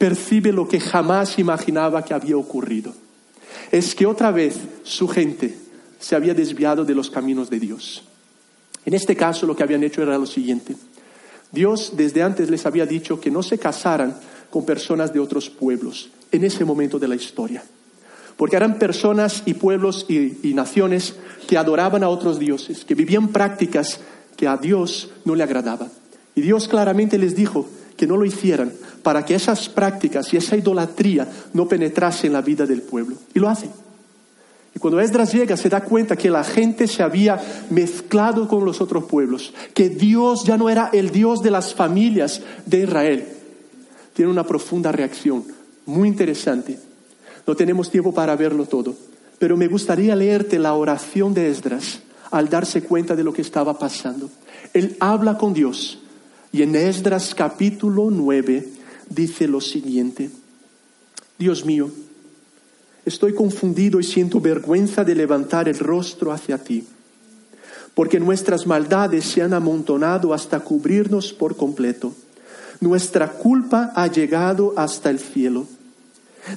percibe 0.00 0.50
lo 0.50 0.66
que 0.66 0.80
jamás 0.80 1.38
imaginaba 1.38 2.02
que 2.02 2.14
había 2.14 2.38
ocurrido. 2.38 2.94
Es 3.70 3.94
que 3.94 4.06
otra 4.06 4.30
vez 4.30 4.56
su 4.82 5.06
gente 5.06 5.58
se 5.98 6.16
había 6.16 6.32
desviado 6.32 6.86
de 6.86 6.94
los 6.94 7.10
caminos 7.10 7.50
de 7.50 7.60
Dios. 7.60 8.02
En 8.86 8.94
este 8.94 9.14
caso 9.14 9.44
lo 9.44 9.54
que 9.54 9.62
habían 9.62 9.84
hecho 9.84 10.02
era 10.02 10.16
lo 10.16 10.24
siguiente. 10.24 10.74
Dios 11.52 11.92
desde 11.98 12.22
antes 12.22 12.48
les 12.48 12.64
había 12.64 12.86
dicho 12.86 13.20
que 13.20 13.30
no 13.30 13.42
se 13.42 13.58
casaran 13.58 14.16
con 14.48 14.64
personas 14.64 15.12
de 15.12 15.20
otros 15.20 15.50
pueblos 15.50 16.08
en 16.32 16.44
ese 16.44 16.64
momento 16.64 16.98
de 16.98 17.08
la 17.08 17.16
historia. 17.16 17.62
Porque 18.38 18.56
eran 18.56 18.78
personas 18.78 19.42
y 19.44 19.52
pueblos 19.52 20.06
y, 20.08 20.38
y 20.42 20.54
naciones 20.54 21.16
que 21.46 21.58
adoraban 21.58 22.04
a 22.04 22.08
otros 22.08 22.38
dioses, 22.38 22.86
que 22.86 22.94
vivían 22.94 23.28
prácticas 23.28 24.00
que 24.38 24.48
a 24.48 24.56
Dios 24.56 25.10
no 25.26 25.34
le 25.34 25.42
agradaban. 25.42 25.90
Y 26.34 26.40
Dios 26.40 26.68
claramente 26.68 27.18
les 27.18 27.36
dijo 27.36 27.68
que 28.00 28.06
no 28.06 28.16
lo 28.16 28.24
hicieran 28.24 28.72
para 29.02 29.26
que 29.26 29.34
esas 29.34 29.68
prácticas 29.68 30.32
y 30.32 30.38
esa 30.38 30.56
idolatría 30.56 31.28
no 31.52 31.68
penetrase 31.68 32.28
en 32.28 32.32
la 32.32 32.40
vida 32.40 32.64
del 32.64 32.80
pueblo. 32.80 33.16
Y 33.34 33.38
lo 33.38 33.46
hacen. 33.46 33.68
Y 34.74 34.78
cuando 34.78 35.00
Esdras 35.00 35.34
llega 35.34 35.54
se 35.58 35.68
da 35.68 35.82
cuenta 35.82 36.16
que 36.16 36.30
la 36.30 36.42
gente 36.42 36.88
se 36.88 37.02
había 37.02 37.38
mezclado 37.68 38.48
con 38.48 38.64
los 38.64 38.80
otros 38.80 39.04
pueblos, 39.04 39.52
que 39.74 39.90
Dios 39.90 40.44
ya 40.44 40.56
no 40.56 40.70
era 40.70 40.88
el 40.94 41.10
Dios 41.10 41.42
de 41.42 41.50
las 41.50 41.74
familias 41.74 42.40
de 42.64 42.84
Israel. 42.84 43.28
Tiene 44.14 44.30
una 44.30 44.44
profunda 44.44 44.90
reacción, 44.92 45.44
muy 45.84 46.08
interesante. 46.08 46.78
No 47.46 47.54
tenemos 47.54 47.90
tiempo 47.90 48.14
para 48.14 48.34
verlo 48.34 48.64
todo, 48.64 48.94
pero 49.38 49.58
me 49.58 49.68
gustaría 49.68 50.16
leerte 50.16 50.58
la 50.58 50.72
oración 50.72 51.34
de 51.34 51.50
Esdras 51.50 52.00
al 52.30 52.48
darse 52.48 52.82
cuenta 52.82 53.14
de 53.14 53.24
lo 53.24 53.34
que 53.34 53.42
estaba 53.42 53.78
pasando. 53.78 54.30
Él 54.72 54.96
habla 55.00 55.36
con 55.36 55.52
Dios 55.52 55.98
y 56.52 56.62
en 56.62 56.74
Esdras 56.74 57.34
capítulo 57.34 58.10
9 58.10 58.68
dice 59.08 59.46
lo 59.46 59.60
siguiente, 59.60 60.30
Dios 61.38 61.64
mío, 61.64 61.90
estoy 63.04 63.34
confundido 63.34 64.00
y 64.00 64.04
siento 64.04 64.40
vergüenza 64.40 65.04
de 65.04 65.14
levantar 65.14 65.68
el 65.68 65.78
rostro 65.78 66.32
hacia 66.32 66.58
ti, 66.58 66.86
porque 67.94 68.20
nuestras 68.20 68.66
maldades 68.66 69.24
se 69.24 69.42
han 69.42 69.54
amontonado 69.54 70.34
hasta 70.34 70.60
cubrirnos 70.60 71.32
por 71.32 71.56
completo. 71.56 72.14
Nuestra 72.80 73.32
culpa 73.32 73.92
ha 73.94 74.06
llegado 74.06 74.74
hasta 74.76 75.10
el 75.10 75.18
cielo. 75.18 75.66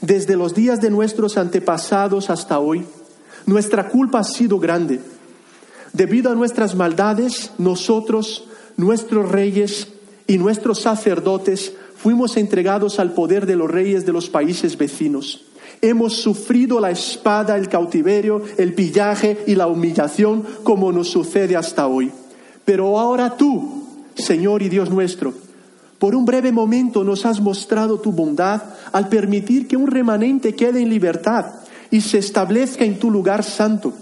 Desde 0.02 0.36
los 0.36 0.54
días 0.54 0.80
de 0.82 0.90
nuestros 0.90 1.38
antepasados 1.38 2.30
hasta 2.30 2.60
hoy, 2.60 2.86
nuestra 3.46 3.90
culpa 3.90 4.20
ha 4.20 4.24
sido 4.24 4.58
grande. 4.58 5.02
Debido 5.92 6.32
a 6.32 6.36
nuestras 6.36 6.76
maldades, 6.76 7.52
nosotros, 7.58 8.48
nuestros 8.78 9.30
reyes 9.32 9.88
y 10.28 10.38
nuestros 10.38 10.82
sacerdotes 10.82 11.74
fuimos 11.96 12.38
entregados 12.38 13.00
al 13.00 13.14
poder 13.14 13.46
de 13.46 13.56
los 13.56 13.70
reyes 13.70 14.06
de 14.06 14.14
los 14.14 14.30
países 14.30 14.78
vecinos. 14.78 15.46
Hemos 15.82 16.14
sufrido 16.14 16.80
la 16.80 16.92
espada, 16.92 17.58
el 17.58 17.68
cautiverio, 17.68 18.42
el 18.58 18.74
pillaje 18.74 19.44
y 19.48 19.56
la 19.56 19.68
humillación 19.68 20.44
como 20.64 20.92
nos 20.92 21.10
sucede 21.10 21.56
hasta 21.56 21.88
hoy. 21.88 22.12
Pero 22.66 23.00
ahora 23.00 23.36
tú, 23.36 23.84
Señor 24.16 24.62
y 24.62 24.70
Dios 24.70 24.90
nuestro, 24.90 25.34
por 26.00 26.16
un 26.16 26.26
breve 26.26 26.52
momento 26.52 27.04
nos 27.04 27.26
has 27.26 27.40
mostrado 27.40 28.00
tu 28.00 28.12
bondad 28.12 28.62
al 28.92 29.10
permitir 29.10 29.68
que 29.68 29.78
un 29.78 29.88
remanente 29.88 30.54
quede 30.54 30.82
en 30.82 30.90
libertad 30.90 31.46
y 31.92 32.02
se 32.02 32.18
establezca 32.18 32.84
en 32.84 33.00
tu 33.00 33.10
lugar 33.10 33.44
santo. 33.44 33.94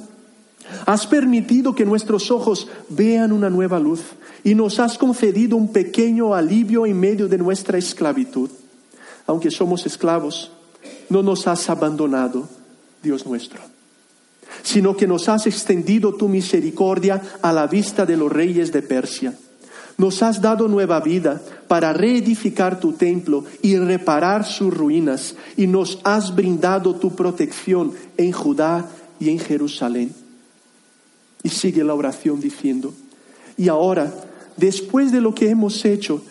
Has 0.86 1.08
permitido 1.08 1.75
que 1.75 1.86
nuestros 1.86 2.32
ojos 2.32 2.68
vean 2.90 3.32
una 3.32 3.50
nueva 3.50 3.80
luz 3.80 4.01
y 4.44 4.56
nos 4.56 4.80
has 4.80 4.98
concedido 4.98 5.58
un 5.58 5.72
pequeño 5.72 6.34
alivio 6.34 6.86
en 6.86 7.00
medio 7.00 7.28
de 7.28 7.38
nuestra 7.38 7.78
esclavitud. 7.78 8.50
Aunque 9.28 9.51
somos 9.51 9.86
esclavos, 9.86 10.51
no 11.10 11.22
nos 11.24 11.48
has 11.48 11.70
abandonado, 11.70 12.48
Dios 13.04 13.25
nuestro, 13.25 13.60
sino 14.63 14.96
que 14.96 15.08
nos 15.08 15.30
has 15.30 15.48
extendido 15.48 16.13
tu 16.13 16.28
misericordia 16.28 17.22
a 17.42 17.51
la 17.54 17.68
vista 17.68 18.06
de 18.06 18.18
los 18.18 18.32
reyes 18.32 18.72
de 18.72 18.82
Persia. 18.82 19.34
Nos 19.98 20.24
has 20.24 20.42
dado 20.42 20.68
nueva 20.68 21.00
vida 21.00 21.42
para 21.68 21.94
reedificar 21.94 22.80
tu 22.80 22.94
templo 22.94 23.44
y 23.62 23.78
reparar 23.78 24.46
sus 24.46 24.74
ruinas, 24.74 25.36
y 25.58 25.68
nos 25.68 26.00
has 26.04 26.36
brindado 26.36 26.96
tu 26.96 27.13
protección 27.16 27.94
en 28.18 28.32
Judá 28.32 28.90
y 29.20 29.30
en 29.30 29.40
Jerusalén. 29.40 30.21
Y 31.43 31.50
sigue 31.50 31.83
la 31.83 31.93
oración 31.93 32.39
diciendo, 32.39 32.93
Y 33.57 33.67
ahora, 33.67 34.13
después 34.57 35.12
de 35.12 35.21
lo 35.21 35.33
que 35.33 35.50
hemos 35.50 35.83
hecho, 35.86 36.21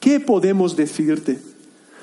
¿qué 0.00 0.20
podemos 0.20 0.76
decirte? 0.76 1.38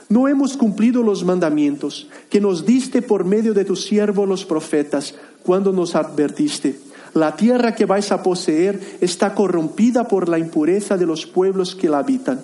No 0.10 0.28
hemos 0.28 0.58
cumplido 0.58 1.04
los 1.04 1.24
mandamientos 1.24 2.10
que 2.30 2.42
nos 2.42 2.66
diste 2.66 3.02
por 3.02 3.24
medio 3.24 3.54
de 3.54 3.64
tus 3.64 3.86
siervos 3.86 4.28
los 4.28 4.44
profetas 4.44 5.16
cuando 5.44 5.72
nos 5.72 5.96
advertiste. 5.96 6.78
La 7.14 7.36
tierra 7.36 7.76
que 7.76 7.86
vais 7.86 8.12
a 8.12 8.22
poseer 8.22 8.98
está 9.02 9.34
corrompida 9.34 10.08
por 10.08 10.30
la 10.30 10.38
impureza 10.38 10.98
de 10.98 11.06
los 11.06 11.26
pueblos 11.26 11.76
que 11.76 11.90
la 11.90 12.00
habitan, 12.00 12.42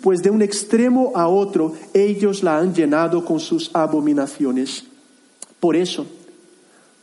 pues 0.00 0.22
de 0.22 0.30
un 0.30 0.42
extremo 0.42 1.12
a 1.14 1.28
otro 1.28 1.74
ellos 1.92 2.42
la 2.42 2.58
han 2.58 2.74
llenado 2.74 3.24
con 3.24 3.40
sus 3.40 3.70
abominaciones. 3.74 4.84
Por 5.60 5.76
eso, 5.76 6.06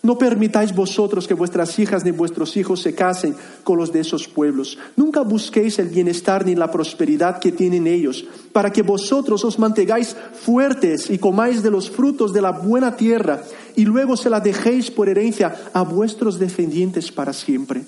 no 0.05 0.17
permitáis 0.17 0.73
vosotros 0.73 1.27
que 1.27 1.33
vuestras 1.33 1.77
hijas 1.79 2.05
ni 2.05 2.11
vuestros 2.11 2.55
hijos 2.57 2.81
se 2.81 2.93
casen 2.93 3.35
con 3.63 3.77
los 3.77 3.91
de 3.91 4.01
esos 4.01 4.27
pueblos. 4.27 4.77
Nunca 4.95 5.21
busquéis 5.21 5.79
el 5.79 5.89
bienestar 5.89 6.45
ni 6.45 6.55
la 6.55 6.71
prosperidad 6.71 7.39
que 7.39 7.51
tienen 7.51 7.87
ellos, 7.87 8.25
para 8.53 8.71
que 8.71 8.83
vosotros 8.83 9.43
os 9.43 9.57
mantengáis 9.57 10.15
fuertes 10.33 11.09
y 11.09 11.17
comáis 11.17 11.63
de 11.63 11.71
los 11.71 11.89
frutos 11.89 12.33
de 12.33 12.41
la 12.41 12.51
buena 12.51 12.95
tierra, 12.95 13.41
y 13.75 13.85
luego 13.85 14.15
se 14.15 14.29
la 14.29 14.39
dejéis 14.39 14.91
por 14.91 15.09
herencia 15.09 15.55
a 15.73 15.81
vuestros 15.81 16.39
descendientes 16.39 17.11
para 17.11 17.33
siempre. 17.33 17.83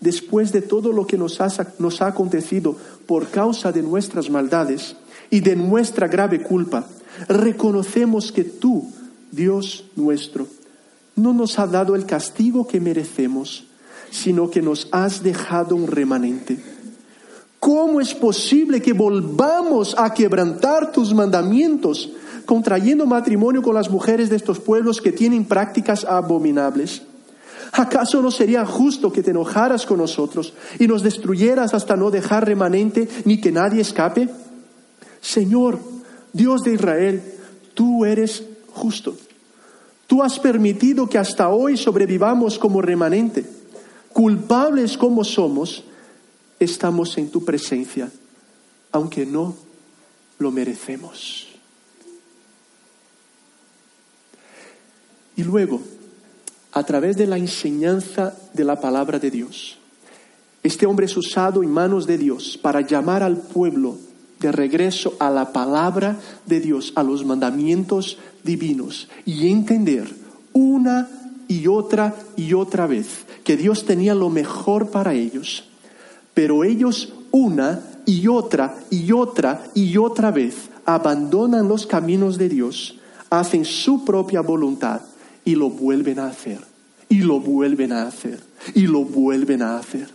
Después 0.00 0.52
de 0.52 0.60
todo 0.60 0.92
lo 0.92 1.06
que 1.06 1.16
nos 1.16 1.40
ha, 1.40 1.48
nos 1.78 2.02
ha 2.02 2.08
acontecido 2.08 2.76
por 3.06 3.28
causa 3.28 3.72
de 3.72 3.82
nuestras 3.82 4.28
maldades 4.28 4.96
y 5.30 5.40
de 5.40 5.56
nuestra 5.56 6.06
grave 6.06 6.42
culpa, 6.42 6.86
reconocemos 7.28 8.30
que 8.30 8.44
tú, 8.44 8.92
Dios 9.32 9.84
nuestro, 9.96 10.46
no 11.16 11.32
nos 11.32 11.58
ha 11.58 11.66
dado 11.66 11.94
el 11.94 12.06
castigo 12.06 12.66
que 12.66 12.80
merecemos, 12.80 13.64
sino 14.10 14.50
que 14.50 14.62
nos 14.62 14.88
has 14.92 15.22
dejado 15.22 15.76
un 15.76 15.86
remanente. 15.86 16.58
¿Cómo 17.58 18.00
es 18.00 18.14
posible 18.14 18.82
que 18.82 18.92
volvamos 18.92 19.94
a 19.96 20.12
quebrantar 20.12 20.92
tus 20.92 21.14
mandamientos, 21.14 22.10
contrayendo 22.44 23.06
matrimonio 23.06 23.62
con 23.62 23.74
las 23.74 23.90
mujeres 23.90 24.28
de 24.28 24.36
estos 24.36 24.60
pueblos 24.60 25.00
que 25.00 25.12
tienen 25.12 25.46
prácticas 25.46 26.04
abominables? 26.04 27.02
¿Acaso 27.72 28.22
no 28.22 28.30
sería 28.30 28.64
justo 28.66 29.10
que 29.10 29.22
te 29.22 29.30
enojaras 29.30 29.86
con 29.86 29.98
nosotros 29.98 30.52
y 30.78 30.86
nos 30.86 31.02
destruyeras 31.02 31.74
hasta 31.74 31.96
no 31.96 32.10
dejar 32.10 32.46
remanente 32.46 33.08
ni 33.24 33.40
que 33.40 33.50
nadie 33.50 33.80
escape? 33.80 34.28
Señor, 35.20 35.80
Dios 36.32 36.62
de 36.62 36.74
Israel, 36.74 37.22
tú 37.72 38.04
eres 38.04 38.44
justo. 38.74 39.16
Tú 40.06 40.22
has 40.22 40.38
permitido 40.38 41.08
que 41.08 41.18
hasta 41.18 41.48
hoy 41.48 41.76
sobrevivamos 41.76 42.58
como 42.58 42.82
remanente. 42.82 43.44
Culpables 44.12 44.96
como 44.96 45.24
somos, 45.24 45.84
estamos 46.60 47.16
en 47.18 47.30
tu 47.30 47.44
presencia, 47.44 48.10
aunque 48.92 49.26
no 49.26 49.56
lo 50.38 50.50
merecemos. 50.50 51.48
Y 55.36 55.42
luego, 55.42 55.80
a 56.72 56.84
través 56.84 57.16
de 57.16 57.26
la 57.26 57.38
enseñanza 57.38 58.36
de 58.52 58.64
la 58.64 58.80
palabra 58.80 59.18
de 59.18 59.30
Dios, 59.30 59.78
este 60.62 60.86
hombre 60.86 61.06
es 61.06 61.16
usado 61.16 61.62
en 61.62 61.70
manos 61.70 62.06
de 62.06 62.18
Dios 62.18 62.56
para 62.56 62.80
llamar 62.82 63.22
al 63.22 63.36
pueblo 63.36 63.98
regreso 64.52 65.14
a 65.18 65.30
la 65.30 65.52
palabra 65.52 66.18
de 66.46 66.60
Dios, 66.60 66.92
a 66.96 67.02
los 67.02 67.24
mandamientos 67.24 68.18
divinos 68.42 69.08
y 69.24 69.48
entender 69.50 70.08
una 70.52 71.08
y 71.48 71.66
otra 71.66 72.14
y 72.36 72.54
otra 72.54 72.86
vez 72.86 73.24
que 73.44 73.56
Dios 73.56 73.84
tenía 73.84 74.14
lo 74.14 74.30
mejor 74.30 74.90
para 74.90 75.14
ellos. 75.14 75.64
Pero 76.32 76.64
ellos 76.64 77.12
una 77.30 77.80
y 78.06 78.28
otra 78.28 78.76
y 78.90 79.12
otra 79.12 79.64
y 79.74 79.96
otra 79.96 80.30
vez 80.30 80.70
abandonan 80.84 81.68
los 81.68 81.86
caminos 81.86 82.38
de 82.38 82.48
Dios, 82.48 82.98
hacen 83.30 83.64
su 83.64 84.04
propia 84.04 84.40
voluntad 84.40 85.00
y 85.44 85.54
lo 85.54 85.70
vuelven 85.70 86.18
a 86.18 86.26
hacer, 86.26 86.60
y 87.08 87.18
lo 87.18 87.40
vuelven 87.40 87.92
a 87.92 88.06
hacer, 88.06 88.40
y 88.74 88.86
lo 88.86 89.04
vuelven 89.04 89.62
a 89.62 89.78
hacer. 89.78 90.08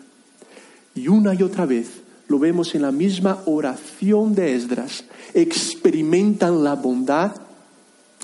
Y 0.96 1.08
una 1.08 1.34
y 1.34 1.44
otra 1.44 1.66
vez 1.66 1.90
lo 2.30 2.38
vemos 2.38 2.76
en 2.76 2.84
la 2.84 2.92
misma 2.92 3.42
oración 3.48 4.36
de 4.36 4.56
Esdras, 4.56 5.04
experimentan 5.34 6.64
la 6.64 6.76
bondad, 6.76 7.36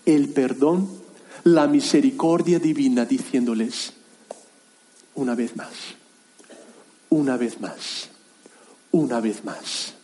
el 0.06 0.30
perdón, 0.30 0.88
la 1.44 1.68
misericordia 1.68 2.60
divina, 2.60 3.04
diciéndoles, 3.04 3.94
una 5.16 5.34
vez 5.34 5.56
más, 5.56 5.72
una 7.10 7.36
vez 7.36 7.60
más, 7.60 8.10
una 8.92 9.20
vez 9.20 9.44
más. 9.44 9.96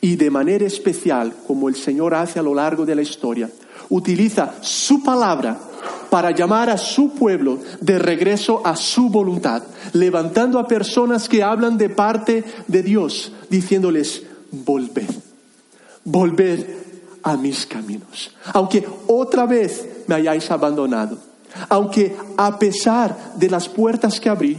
Y 0.00 0.16
de 0.16 0.30
manera 0.30 0.66
especial, 0.66 1.32
como 1.46 1.68
el 1.68 1.76
Señor 1.76 2.14
hace 2.14 2.40
a 2.40 2.42
lo 2.42 2.54
largo 2.54 2.84
de 2.84 2.96
la 2.96 3.02
historia, 3.02 3.48
utiliza 3.88 4.56
su 4.62 5.02
palabra 5.02 5.58
para 6.10 6.30
llamar 6.30 6.70
a 6.70 6.78
su 6.78 7.10
pueblo 7.10 7.58
de 7.80 7.98
regreso 7.98 8.62
a 8.64 8.76
su 8.76 9.08
voluntad, 9.08 9.62
levantando 9.92 10.58
a 10.58 10.66
personas 10.66 11.28
que 11.28 11.42
hablan 11.42 11.76
de 11.78 11.90
parte 11.90 12.44
de 12.66 12.82
Dios, 12.82 13.32
diciéndoles, 13.50 14.22
volved, 14.50 15.08
volved 16.04 16.66
a 17.22 17.36
mis 17.36 17.66
caminos. 17.66 18.30
Aunque 18.52 18.86
otra 19.06 19.46
vez 19.46 19.86
me 20.06 20.14
hayáis 20.14 20.50
abandonado, 20.50 21.18
aunque 21.68 22.16
a 22.36 22.58
pesar 22.58 23.34
de 23.36 23.50
las 23.50 23.68
puertas 23.68 24.20
que 24.20 24.28
abrí, 24.28 24.58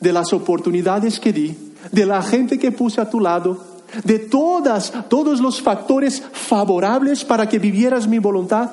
de 0.00 0.12
las 0.12 0.32
oportunidades 0.32 1.20
que 1.20 1.32
di, 1.32 1.56
de 1.92 2.06
la 2.06 2.22
gente 2.22 2.58
que 2.58 2.72
puse 2.72 3.00
a 3.00 3.10
tu 3.10 3.20
lado, 3.20 3.58
de 4.04 4.18
todas, 4.18 4.92
todos 5.08 5.40
los 5.40 5.60
factores 5.60 6.22
favorables 6.32 7.24
para 7.24 7.48
que 7.48 7.58
vivieras 7.58 8.06
mi 8.06 8.18
voluntad, 8.18 8.70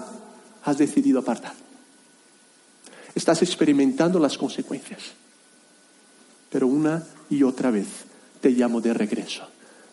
has 0.63 0.77
decidido 0.77 1.19
apartar 1.19 1.66
estás 3.17 3.41
experimentando 3.41 4.19
las 4.19 4.37
consecuencias. 4.37 5.01
Pero 6.49 6.67
una 6.67 7.03
y 7.29 7.43
otra 7.43 7.71
vez 7.71 7.87
te 8.39 8.51
llamo 8.51 8.79
de 8.81 8.93
regreso, 8.93 9.47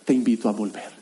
te 0.04 0.12
invito 0.12 0.48
a 0.48 0.52
volver. 0.52 0.92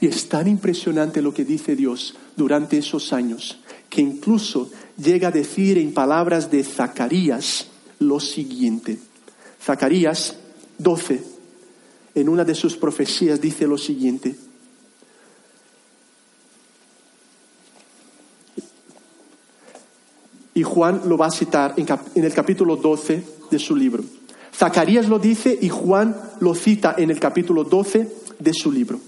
Y 0.00 0.06
es 0.06 0.28
tan 0.28 0.46
impresionante 0.46 1.22
lo 1.22 1.34
que 1.34 1.44
dice 1.44 1.74
Dios 1.74 2.14
durante 2.36 2.78
esos 2.78 3.12
años, 3.12 3.58
que 3.88 4.00
incluso 4.00 4.70
llega 4.96 5.28
a 5.28 5.32
decir 5.32 5.78
en 5.78 5.92
palabras 5.92 6.50
de 6.50 6.62
Zacarías 6.62 7.68
lo 7.98 8.20
siguiente. 8.20 8.98
Zacarías 9.62 10.36
12, 10.78 11.22
en 12.14 12.28
una 12.28 12.44
de 12.44 12.54
sus 12.54 12.76
profecías, 12.76 13.40
dice 13.40 13.66
lo 13.66 13.78
siguiente. 13.78 14.36
Y 20.58 20.64
Juan 20.64 21.02
lo 21.04 21.16
va 21.16 21.26
a 21.26 21.30
citar 21.30 21.74
en, 21.76 22.24
el 22.24 22.34
capítulo 22.34 22.74
12 22.74 23.22
de 23.48 23.58
su 23.60 23.76
libro. 23.76 24.02
Zacarías 24.52 25.08
lo 25.08 25.20
dice 25.20 25.56
y 25.60 25.68
Juan 25.68 26.16
lo 26.40 26.52
cita 26.56 26.96
en 26.98 27.12
el 27.12 27.20
capítulo 27.20 27.62
12 27.62 28.08
de 28.40 28.52
su 28.52 28.72
libro. 28.72 28.98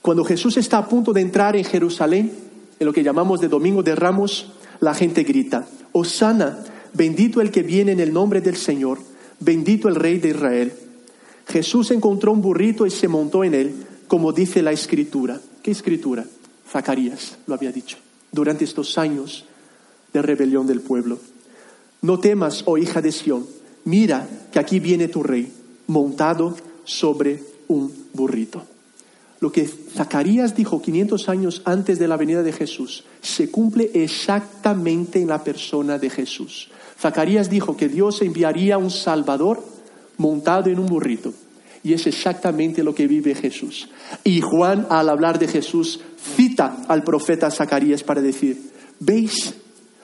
Cuando 0.00 0.24
Jesús 0.24 0.56
está 0.56 0.78
a 0.78 0.88
punto 0.88 1.12
de 1.12 1.20
entrar 1.20 1.56
en 1.56 1.64
Jerusalén, 1.64 2.32
en 2.80 2.86
lo 2.86 2.94
que 2.94 3.02
llamamos 3.02 3.42
de 3.42 3.48
Domingo 3.48 3.82
de 3.82 3.94
Ramos, 3.94 4.50
la 4.80 4.94
gente 4.94 5.24
grita, 5.24 5.66
Osana, 5.92 6.64
bendito 6.94 7.42
el 7.42 7.50
que 7.50 7.62
viene 7.62 7.92
en 7.92 8.00
el 8.00 8.14
nombre 8.14 8.40
del 8.40 8.56
Señor, 8.56 9.00
bendito 9.40 9.88
el 9.88 9.94
Rey 9.94 10.20
de 10.20 10.30
Israel. 10.30 10.72
Jesús 11.48 11.90
encontró 11.90 12.32
un 12.32 12.40
burrito 12.40 12.86
y 12.86 12.90
se 12.90 13.08
montó 13.08 13.44
en 13.44 13.52
él, 13.52 13.74
como 14.08 14.32
dice 14.32 14.62
la 14.62 14.72
escritura. 14.72 15.38
¿Qué 15.62 15.70
escritura? 15.70 16.24
Zacarías 16.66 17.36
lo 17.46 17.54
había 17.54 17.72
dicho. 17.72 17.98
Durante 18.32 18.64
estos 18.64 18.96
años 18.96 19.44
de 20.14 20.22
rebelión 20.22 20.66
del 20.66 20.80
pueblo. 20.80 21.18
No 22.00 22.18
temas, 22.18 22.62
oh 22.66 22.78
hija 22.78 23.02
de 23.02 23.12
Sión, 23.12 23.44
mira 23.84 24.26
que 24.50 24.58
aquí 24.58 24.80
viene 24.80 25.08
tu 25.08 25.22
rey, 25.22 25.52
montado 25.88 26.56
sobre 26.84 27.42
un 27.68 27.92
burrito. 28.14 28.62
Lo 29.40 29.52
que 29.52 29.66
Zacarías 29.66 30.54
dijo 30.54 30.80
500 30.80 31.28
años 31.28 31.62
antes 31.66 31.98
de 31.98 32.08
la 32.08 32.16
venida 32.16 32.42
de 32.42 32.52
Jesús 32.52 33.04
se 33.20 33.50
cumple 33.50 33.90
exactamente 33.92 35.20
en 35.20 35.28
la 35.28 35.44
persona 35.44 35.98
de 35.98 36.08
Jesús. 36.08 36.70
Zacarías 36.98 37.50
dijo 37.50 37.76
que 37.76 37.88
Dios 37.88 38.22
enviaría 38.22 38.78
un 38.78 38.90
Salvador 38.90 39.62
montado 40.16 40.70
en 40.70 40.78
un 40.78 40.86
burrito. 40.86 41.34
Y 41.82 41.92
es 41.92 42.06
exactamente 42.06 42.82
lo 42.82 42.94
que 42.94 43.06
vive 43.06 43.34
Jesús. 43.34 43.90
Y 44.22 44.40
Juan, 44.40 44.86
al 44.88 45.10
hablar 45.10 45.38
de 45.38 45.48
Jesús, 45.48 46.00
cita 46.36 46.84
al 46.88 47.02
profeta 47.02 47.50
Zacarías 47.50 48.02
para 48.02 48.22
decir, 48.22 48.70
¿veis 49.00 49.54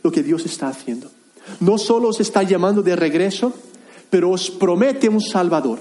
lo 0.03 0.11
que 0.11 0.23
Dios 0.23 0.45
está 0.47 0.69
haciendo. 0.69 1.11
No 1.61 1.79
solo 1.79 2.09
os 2.09 2.21
está 2.21 2.43
llamando 2.43 2.83
de 2.83 2.97
regreso, 2.97 3.53
pero 4.09 4.31
os 4.31 4.51
promete 4.51 5.09
un 5.09 5.21
Salvador. 5.21 5.79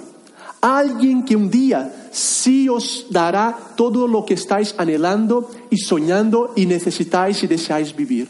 Alguien 0.62 1.24
que 1.24 1.36
un 1.36 1.50
día 1.50 2.10
sí 2.12 2.68
os 2.68 3.08
dará 3.10 3.58
todo 3.76 4.08
lo 4.08 4.26
que 4.26 4.34
estáis 4.34 4.76
anhelando 4.78 5.50
y 5.70 5.78
soñando 5.78 6.54
y 6.56 6.66
necesitáis 6.66 7.44
y 7.44 7.48
deseáis 7.48 7.96
vivir. 7.96 8.30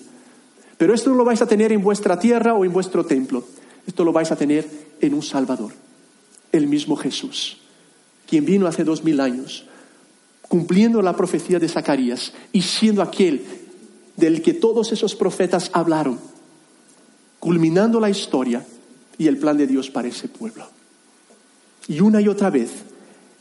Pero 0.78 0.93
esto 0.93 1.10
no 1.10 1.17
lo 1.17 1.25
vais 1.25 1.41
a 1.41 1.47
tener 1.47 1.71
en 1.71 1.82
vuestra 1.82 2.19
tierra 2.19 2.54
o 2.54 2.63
en 2.63 2.71
vuestro 2.71 3.06
templo. 3.06 3.43
Esto 3.86 4.06
lo 4.06 4.13
vais 4.13 4.32
a 4.32 4.36
tener 4.36 4.67
en 5.02 5.13
un 5.13 5.23
Salvador, 5.23 5.73
el 6.52 6.67
mismo 6.67 6.95
Jesús, 6.95 7.58
quien 8.28 8.45
vino 8.45 8.67
hace 8.67 8.84
dos 8.84 9.04
mil 9.04 9.19
años, 9.19 9.65
cumpliendo 10.47 11.02
la 11.02 11.15
profecía 11.15 11.60
de 11.60 11.67
Zacarías 11.67 12.34
y 12.54 12.62
siendo 12.62 13.02
aquel 13.02 13.43
del 14.19 14.41
que 14.41 14.53
todos 14.53 14.91
esos 14.91 15.15
profetas 15.15 15.69
hablaron, 15.73 16.19
culminando 17.39 17.99
la 17.99 18.10
historia 18.10 18.65
y 19.17 19.27
el 19.27 19.38
plan 19.38 19.58
de 19.58 19.67
Dios 19.67 19.89
para 19.89 20.08
ese 20.08 20.27
pueblo. 20.27 20.67
Y 21.88 22.01
una 22.01 22.21
y 22.21 22.27
otra 22.27 22.49
vez, 22.49 22.69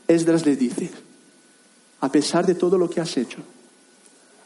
Esdras 0.07 0.45
le 0.45 0.55
dice, 0.55 0.89
a 2.01 2.11
pesar 2.11 2.45
de 2.45 2.55
todo 2.55 2.77
lo 2.77 2.89
que 2.89 3.01
has 3.01 3.17
hecho, 3.17 3.39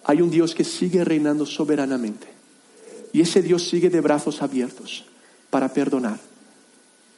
hay 0.04 0.22
un 0.22 0.30
Dios 0.30 0.54
que 0.54 0.63
sigue 0.63 1.04
reinando 1.06 1.46
soberanamente. 1.46 2.28
Y 3.13 3.22
ese 3.22 3.41
Dios 3.41 3.69
sigue 3.69 3.89
de 3.89 4.02
brazos 4.02 4.41
abiertos 4.41 5.06
para 5.50 5.72
perdonar, 5.72 6.19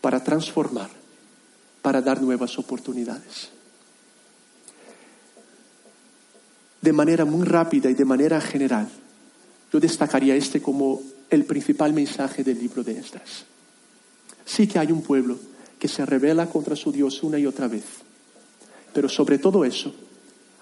para 0.02 0.24
transformar, 0.24 0.90
para 1.82 2.02
dar 2.02 2.22
nuevas 2.22 2.60
oportunidades. 2.60 3.50
De 6.82 6.94
manera 6.94 7.26
muy 7.26 7.46
rápida 7.46 7.90
y 7.90 7.96
de 7.96 8.06
manera 8.06 8.40
general, 8.42 8.88
yo 9.72 9.80
destacaría 9.80 10.36
este 10.36 10.62
como 10.62 11.02
el 11.30 11.46
principal 11.46 11.94
mensaje 11.94 12.44
del 12.44 12.60
libro 12.60 12.84
de 12.84 12.98
Esdras. 12.98 13.46
Sí 14.46 14.68
que 14.68 14.80
hay 14.80 14.92
un 14.92 15.02
pueblo 15.02 15.38
que 15.80 15.88
se 15.88 16.06
revela 16.06 16.48
contra 16.50 16.76
su 16.76 16.92
Dios 16.92 17.24
una 17.24 17.40
y 17.40 17.46
otra 17.46 17.68
vez, 17.68 17.84
pero 18.94 19.10
sobre 19.10 19.38
todo 19.38 19.66
eso, 19.66 19.94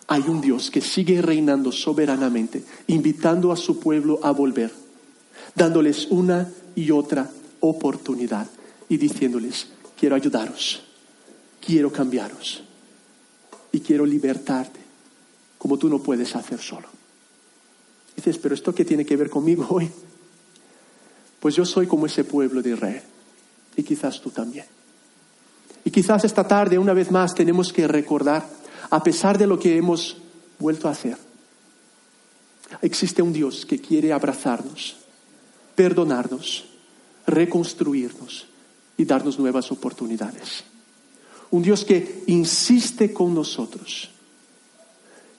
hay 0.07 0.23
un 0.27 0.41
Dios 0.41 0.71
que 0.71 0.81
sigue 0.81 1.21
reinando 1.21 1.71
soberanamente, 1.71 2.63
invitando 2.87 3.51
a 3.51 3.55
su 3.55 3.79
pueblo 3.79 4.19
a 4.23 4.31
volver, 4.31 4.71
dándoles 5.55 6.07
una 6.09 6.51
y 6.75 6.91
otra 6.91 7.29
oportunidad 7.59 8.47
y 8.89 8.97
diciéndoles, 8.97 9.67
quiero 9.97 10.15
ayudaros, 10.15 10.83
quiero 11.65 11.91
cambiaros 11.91 12.63
y 13.71 13.79
quiero 13.79 14.05
libertarte 14.05 14.79
como 15.57 15.77
tú 15.77 15.87
no 15.87 15.99
puedes 15.99 16.35
hacer 16.35 16.59
solo. 16.59 17.02
Dices, 18.15 18.37
pero 18.37 18.55
¿esto 18.55 18.73
qué 18.73 18.85
tiene 18.85 19.05
que 19.05 19.17
ver 19.17 19.29
conmigo 19.29 19.67
hoy? 19.69 19.89
Pues 21.39 21.55
yo 21.55 21.65
soy 21.65 21.87
como 21.87 22.05
ese 22.05 22.23
pueblo 22.23 22.61
de 22.61 22.71
Israel 22.71 23.01
y 23.75 23.83
quizás 23.83 24.21
tú 24.21 24.29
también. 24.29 24.65
Y 25.83 25.91
quizás 25.91 26.23
esta 26.23 26.47
tarde 26.47 26.77
una 26.77 26.93
vez 26.93 27.11
más 27.11 27.33
tenemos 27.33 27.73
que 27.73 27.87
recordar, 27.87 28.47
a 28.89 29.03
pesar 29.03 29.37
de 29.37 29.47
lo 29.47 29.59
que 29.59 29.75
hemos 29.75 30.17
vuelto 30.59 30.87
a 30.87 30.91
hacer, 30.91 31.17
existe 32.81 33.21
un 33.21 33.33
Dios 33.33 33.65
que 33.65 33.79
quiere 33.79 34.13
abrazarnos, 34.13 34.97
perdonarnos, 35.75 36.65
reconstruirnos 37.27 38.47
y 38.97 39.05
darnos 39.05 39.39
nuevas 39.39 39.71
oportunidades. 39.71 40.63
Un 41.51 41.63
Dios 41.63 41.83
que 41.83 42.23
insiste 42.27 43.13
con 43.13 43.33
nosotros. 43.33 44.09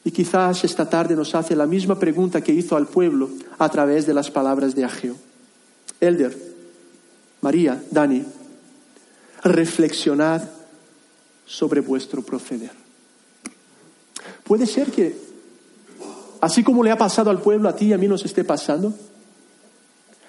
Y 0.04 0.10
quizás 0.10 0.64
esta 0.64 0.88
tarde 0.88 1.16
nos 1.16 1.34
hace 1.34 1.56
la 1.56 1.66
misma 1.66 1.98
pregunta 1.98 2.42
que 2.42 2.52
hizo 2.52 2.76
al 2.76 2.86
pueblo 2.86 3.30
a 3.58 3.68
través 3.70 4.06
de 4.06 4.12
las 4.12 4.30
palabras 4.30 4.74
de 4.74 4.84
Ageo. 4.84 5.16
Elder, 5.98 6.36
María, 7.40 7.82
Dani, 7.90 8.22
reflexionad 9.42 10.42
sobre 11.46 11.80
vuestro 11.80 12.22
proceder. 12.22 12.70
Puede 14.44 14.66
ser 14.66 14.90
que, 14.90 15.16
así 16.40 16.62
como 16.62 16.82
le 16.82 16.90
ha 16.90 16.98
pasado 16.98 17.30
al 17.30 17.40
pueblo, 17.40 17.68
a 17.68 17.76
ti 17.76 17.86
y 17.86 17.92
a 17.94 17.98
mí 17.98 18.06
nos 18.06 18.24
esté 18.26 18.44
pasando, 18.44 18.92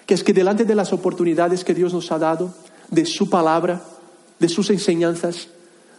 que 0.06 0.14
es 0.14 0.24
que 0.24 0.32
delante 0.32 0.64
de 0.64 0.74
las 0.74 0.92
oportunidades 0.92 1.64
que 1.64 1.74
Dios 1.74 1.92
nos 1.92 2.10
ha 2.12 2.18
dado, 2.18 2.54
de 2.90 3.04
su 3.04 3.28
palabra, 3.28 3.82
de 4.38 4.48
sus 4.48 4.70
enseñanzas, 4.70 5.48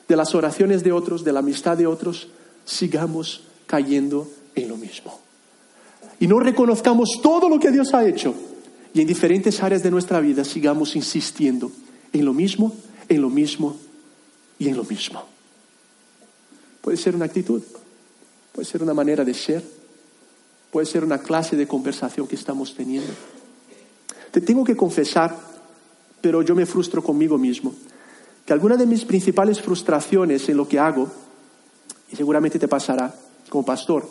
de 0.07 0.15
las 0.15 0.33
oraciones 0.33 0.83
de 0.83 0.93
otros, 0.93 1.23
de 1.23 1.33
la 1.33 1.39
amistad 1.39 1.77
de 1.77 1.85
otros, 1.85 2.29
sigamos 2.65 3.43
cayendo 3.67 4.27
en 4.55 4.69
lo 4.69 4.77
mismo. 4.77 5.19
Y 6.19 6.27
no 6.27 6.39
reconozcamos 6.39 7.19
todo 7.21 7.47
lo 7.47 7.59
que 7.59 7.69
Dios 7.69 7.93
ha 7.93 8.07
hecho 8.07 8.33
y 8.93 9.01
en 9.01 9.07
diferentes 9.07 9.61
áreas 9.61 9.83
de 9.83 9.91
nuestra 9.91 10.19
vida 10.19 10.43
sigamos 10.43 10.95
insistiendo 10.95 11.71
en 12.11 12.25
lo 12.25 12.33
mismo, 12.33 12.73
en 13.07 13.21
lo 13.21 13.29
mismo 13.29 13.77
y 14.57 14.69
en 14.69 14.77
lo 14.77 14.83
mismo. 14.83 15.23
Puede 16.81 16.97
ser 16.97 17.15
una 17.15 17.25
actitud, 17.25 17.61
puede 18.53 18.65
ser 18.67 18.81
una 18.81 18.95
manera 18.95 19.23
de 19.23 19.35
ser, 19.35 19.63
puede 20.71 20.87
ser 20.87 21.03
una 21.03 21.19
clase 21.19 21.55
de 21.55 21.67
conversación 21.67 22.27
que 22.27 22.35
estamos 22.35 22.73
teniendo. 22.73 23.13
Te 24.31 24.41
tengo 24.41 24.63
que 24.63 24.75
confesar, 24.75 25.37
pero 26.21 26.41
yo 26.41 26.55
me 26.55 26.65
frustro 26.65 27.03
conmigo 27.03 27.37
mismo, 27.37 27.75
que 28.45 28.53
alguna 28.53 28.77
de 28.77 28.87
mis 28.87 29.05
principales 29.05 29.61
frustraciones 29.61 30.47
en 30.49 30.57
lo 30.57 30.67
que 30.67 30.79
hago, 30.79 31.07
y 32.11 32.15
seguramente 32.15 32.57
te 32.57 32.67
pasará 32.67 33.13
como 33.49 33.65
pastor, 33.65 34.07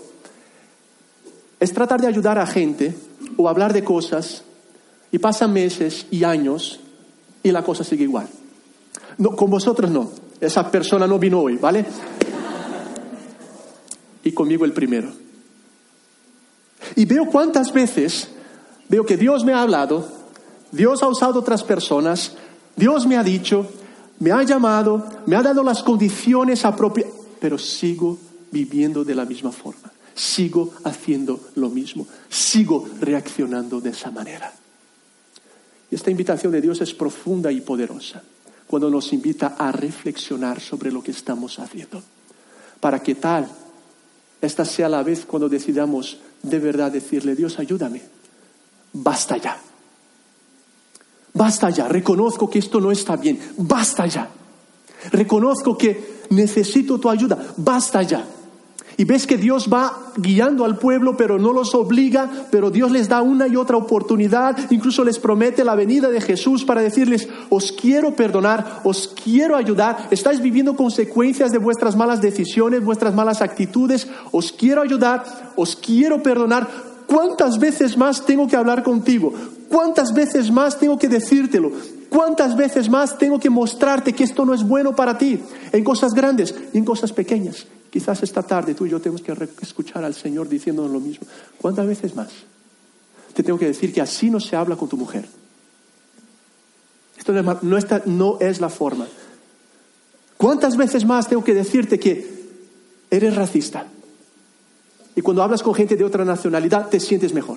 es 1.58 1.72
tratar 1.72 2.00
de 2.00 2.06
ayudar 2.06 2.38
a 2.38 2.46
gente 2.46 2.94
o 3.36 3.48
hablar 3.48 3.72
de 3.72 3.82
cosas 3.82 4.42
y 5.10 5.18
pasan 5.18 5.52
meses 5.52 6.06
y 6.10 6.24
años 6.24 6.80
y 7.42 7.50
la 7.50 7.62
cosa 7.62 7.84
sigue 7.84 8.04
igual. 8.04 8.28
No, 9.18 9.34
con 9.34 9.50
vosotros 9.50 9.90
no. 9.90 10.10
Esa 10.40 10.70
persona 10.70 11.06
no 11.06 11.18
vino 11.18 11.40
hoy, 11.40 11.56
¿vale? 11.56 11.84
Y 14.22 14.32
conmigo 14.32 14.64
el 14.64 14.72
primero. 14.72 15.08
Y 16.94 17.04
veo 17.06 17.26
cuántas 17.26 17.72
veces, 17.72 18.28
veo 18.88 19.06
que 19.06 19.16
Dios 19.16 19.44
me 19.44 19.54
ha 19.54 19.62
hablado, 19.62 20.06
Dios 20.72 21.02
ha 21.02 21.08
usado 21.08 21.40
otras 21.40 21.62
personas, 21.62 22.36
Dios 22.76 23.06
me 23.06 23.16
ha 23.16 23.22
dicho, 23.22 23.66
me 24.18 24.32
ha 24.32 24.42
llamado, 24.42 25.06
me 25.26 25.36
ha 25.36 25.42
dado 25.42 25.62
las 25.62 25.82
condiciones 25.82 26.64
apropiadas, 26.64 27.14
pero 27.40 27.56
sigo 27.56 28.18
viviendo 28.50 29.04
de 29.04 29.14
la 29.14 29.24
misma 29.24 29.52
forma, 29.52 29.92
sigo 30.14 30.74
haciendo 30.84 31.40
lo 31.54 31.68
mismo, 31.68 32.06
sigo 32.28 32.88
reaccionando 33.00 33.80
de 33.80 33.90
esa 33.90 34.10
manera. 34.10 34.52
Esta 35.90 36.10
invitación 36.10 36.52
de 36.52 36.60
Dios 36.60 36.80
es 36.80 36.94
profunda 36.94 37.52
y 37.52 37.60
poderosa 37.60 38.22
cuando 38.66 38.90
nos 38.90 39.12
invita 39.12 39.54
a 39.58 39.70
reflexionar 39.70 40.60
sobre 40.60 40.90
lo 40.90 41.02
que 41.02 41.12
estamos 41.12 41.58
haciendo. 41.58 42.02
Para 42.80 43.02
que 43.02 43.14
tal, 43.14 43.48
esta 44.40 44.64
sea 44.64 44.88
la 44.88 45.02
vez 45.02 45.24
cuando 45.24 45.48
decidamos 45.48 46.18
de 46.42 46.58
verdad 46.58 46.90
decirle, 46.90 47.36
Dios, 47.36 47.58
ayúdame, 47.58 48.02
basta 48.92 49.36
ya. 49.36 49.60
Basta 51.32 51.70
ya, 51.70 51.86
reconozco 51.86 52.48
que 52.48 52.58
esto 52.58 52.80
no 52.80 52.90
está 52.90 53.16
bien, 53.16 53.38
basta 53.58 54.06
ya. 54.06 54.30
Reconozco 55.12 55.76
que 55.76 56.22
necesito 56.30 56.98
tu 56.98 57.08
ayuda, 57.08 57.54
basta 57.58 58.02
ya. 58.02 58.26
Y 58.98 59.04
ves 59.04 59.26
que 59.26 59.36
Dios 59.36 59.68
va 59.72 60.12
guiando 60.16 60.64
al 60.64 60.78
pueblo, 60.78 61.16
pero 61.16 61.38
no 61.38 61.52
los 61.52 61.74
obliga, 61.74 62.30
pero 62.50 62.70
Dios 62.70 62.90
les 62.90 63.08
da 63.08 63.20
una 63.20 63.46
y 63.46 63.56
otra 63.56 63.76
oportunidad, 63.76 64.56
incluso 64.70 65.04
les 65.04 65.18
promete 65.18 65.64
la 65.64 65.74
venida 65.74 66.08
de 66.08 66.20
Jesús 66.22 66.64
para 66.64 66.80
decirles, 66.80 67.28
os 67.50 67.72
quiero 67.72 68.14
perdonar, 68.14 68.80
os 68.84 69.08
quiero 69.08 69.56
ayudar, 69.56 70.08
estáis 70.10 70.40
viviendo 70.40 70.76
consecuencias 70.76 71.52
de 71.52 71.58
vuestras 71.58 71.94
malas 71.94 72.22
decisiones, 72.22 72.84
vuestras 72.84 73.14
malas 73.14 73.42
actitudes, 73.42 74.08
os 74.32 74.50
quiero 74.50 74.80
ayudar, 74.80 75.24
os 75.56 75.76
quiero 75.76 76.22
perdonar. 76.22 76.66
¿Cuántas 77.06 77.58
veces 77.58 77.96
más 77.96 78.24
tengo 78.24 78.48
que 78.48 78.56
hablar 78.56 78.82
contigo? 78.82 79.32
¿Cuántas 79.68 80.14
veces 80.14 80.50
más 80.50 80.78
tengo 80.78 80.98
que 80.98 81.08
decírtelo? 81.08 81.70
¿Cuántas 82.08 82.56
veces 82.56 82.88
más 82.88 83.18
tengo 83.18 83.38
que 83.38 83.50
mostrarte 83.50 84.12
que 84.12 84.24
esto 84.24 84.44
no 84.44 84.54
es 84.54 84.66
bueno 84.66 84.96
para 84.96 85.18
ti? 85.18 85.38
En 85.72 85.84
cosas 85.84 86.14
grandes 86.14 86.54
y 86.72 86.78
en 86.78 86.84
cosas 86.84 87.12
pequeñas. 87.12 87.66
Quizás 87.96 88.22
esta 88.22 88.42
tarde 88.42 88.74
tú 88.74 88.84
y 88.84 88.90
yo 88.90 89.00
tenemos 89.00 89.22
que 89.22 89.32
escuchar 89.62 90.04
al 90.04 90.12
Señor 90.12 90.50
diciéndonos 90.50 90.92
lo 90.92 91.00
mismo. 91.00 91.26
¿Cuántas 91.56 91.86
veces 91.86 92.14
más? 92.14 92.28
Te 93.32 93.42
tengo 93.42 93.58
que 93.58 93.68
decir 93.68 93.90
que 93.90 94.02
así 94.02 94.28
no 94.28 94.38
se 94.38 94.54
habla 94.54 94.76
con 94.76 94.86
tu 94.86 94.98
mujer. 94.98 95.26
Esto 97.16 97.32
no 97.32 97.58
no 98.04 98.38
es 98.38 98.60
la 98.60 98.68
forma. 98.68 99.08
¿Cuántas 100.36 100.76
veces 100.76 101.06
más 101.06 101.26
tengo 101.26 101.42
que 101.42 101.54
decirte 101.54 101.98
que 101.98 102.50
eres 103.10 103.34
racista? 103.34 103.86
Y 105.14 105.22
cuando 105.22 105.42
hablas 105.42 105.62
con 105.62 105.72
gente 105.72 105.96
de 105.96 106.04
otra 106.04 106.22
nacionalidad 106.22 106.90
te 106.90 107.00
sientes 107.00 107.32
mejor. 107.32 107.56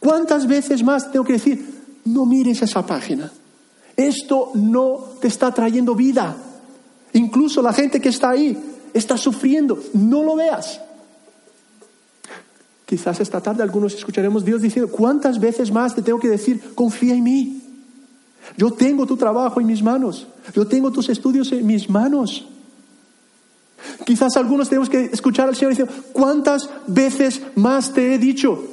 ¿Cuántas 0.00 0.48
veces 0.48 0.82
más 0.82 1.12
tengo 1.12 1.24
que 1.24 1.34
decir, 1.34 1.64
no 2.06 2.26
mires 2.26 2.60
esa 2.60 2.84
página? 2.84 3.30
Esto 3.96 4.50
no 4.54 5.12
te 5.20 5.28
está 5.28 5.54
trayendo 5.54 5.94
vida. 5.94 6.36
Incluso 7.12 7.62
la 7.62 7.72
gente 7.72 8.00
que 8.00 8.08
está 8.08 8.30
ahí 8.30 8.56
está 8.92 9.16
sufriendo. 9.16 9.82
No 9.94 10.22
lo 10.22 10.36
veas. 10.36 10.80
Quizás 12.86 13.20
esta 13.20 13.40
tarde 13.40 13.62
algunos 13.62 13.94
escucharemos 13.94 14.44
Dios 14.44 14.62
diciendo, 14.62 14.90
¿cuántas 14.90 15.38
veces 15.38 15.70
más 15.70 15.94
te 15.94 16.02
tengo 16.02 16.18
que 16.18 16.28
decir, 16.28 16.74
confía 16.74 17.14
en 17.14 17.22
mí? 17.22 17.62
Yo 18.56 18.72
tengo 18.72 19.06
tu 19.06 19.16
trabajo 19.16 19.60
en 19.60 19.66
mis 19.66 19.82
manos. 19.82 20.26
Yo 20.54 20.66
tengo 20.66 20.90
tus 20.90 21.08
estudios 21.08 21.52
en 21.52 21.66
mis 21.66 21.90
manos. 21.90 22.46
Quizás 24.04 24.36
algunos 24.36 24.68
tenemos 24.68 24.88
que 24.88 25.04
escuchar 25.04 25.48
al 25.48 25.56
Señor 25.56 25.72
diciendo, 25.72 25.92
¿cuántas 26.12 26.70
veces 26.86 27.42
más 27.56 27.92
te 27.92 28.14
he 28.14 28.18
dicho? 28.18 28.64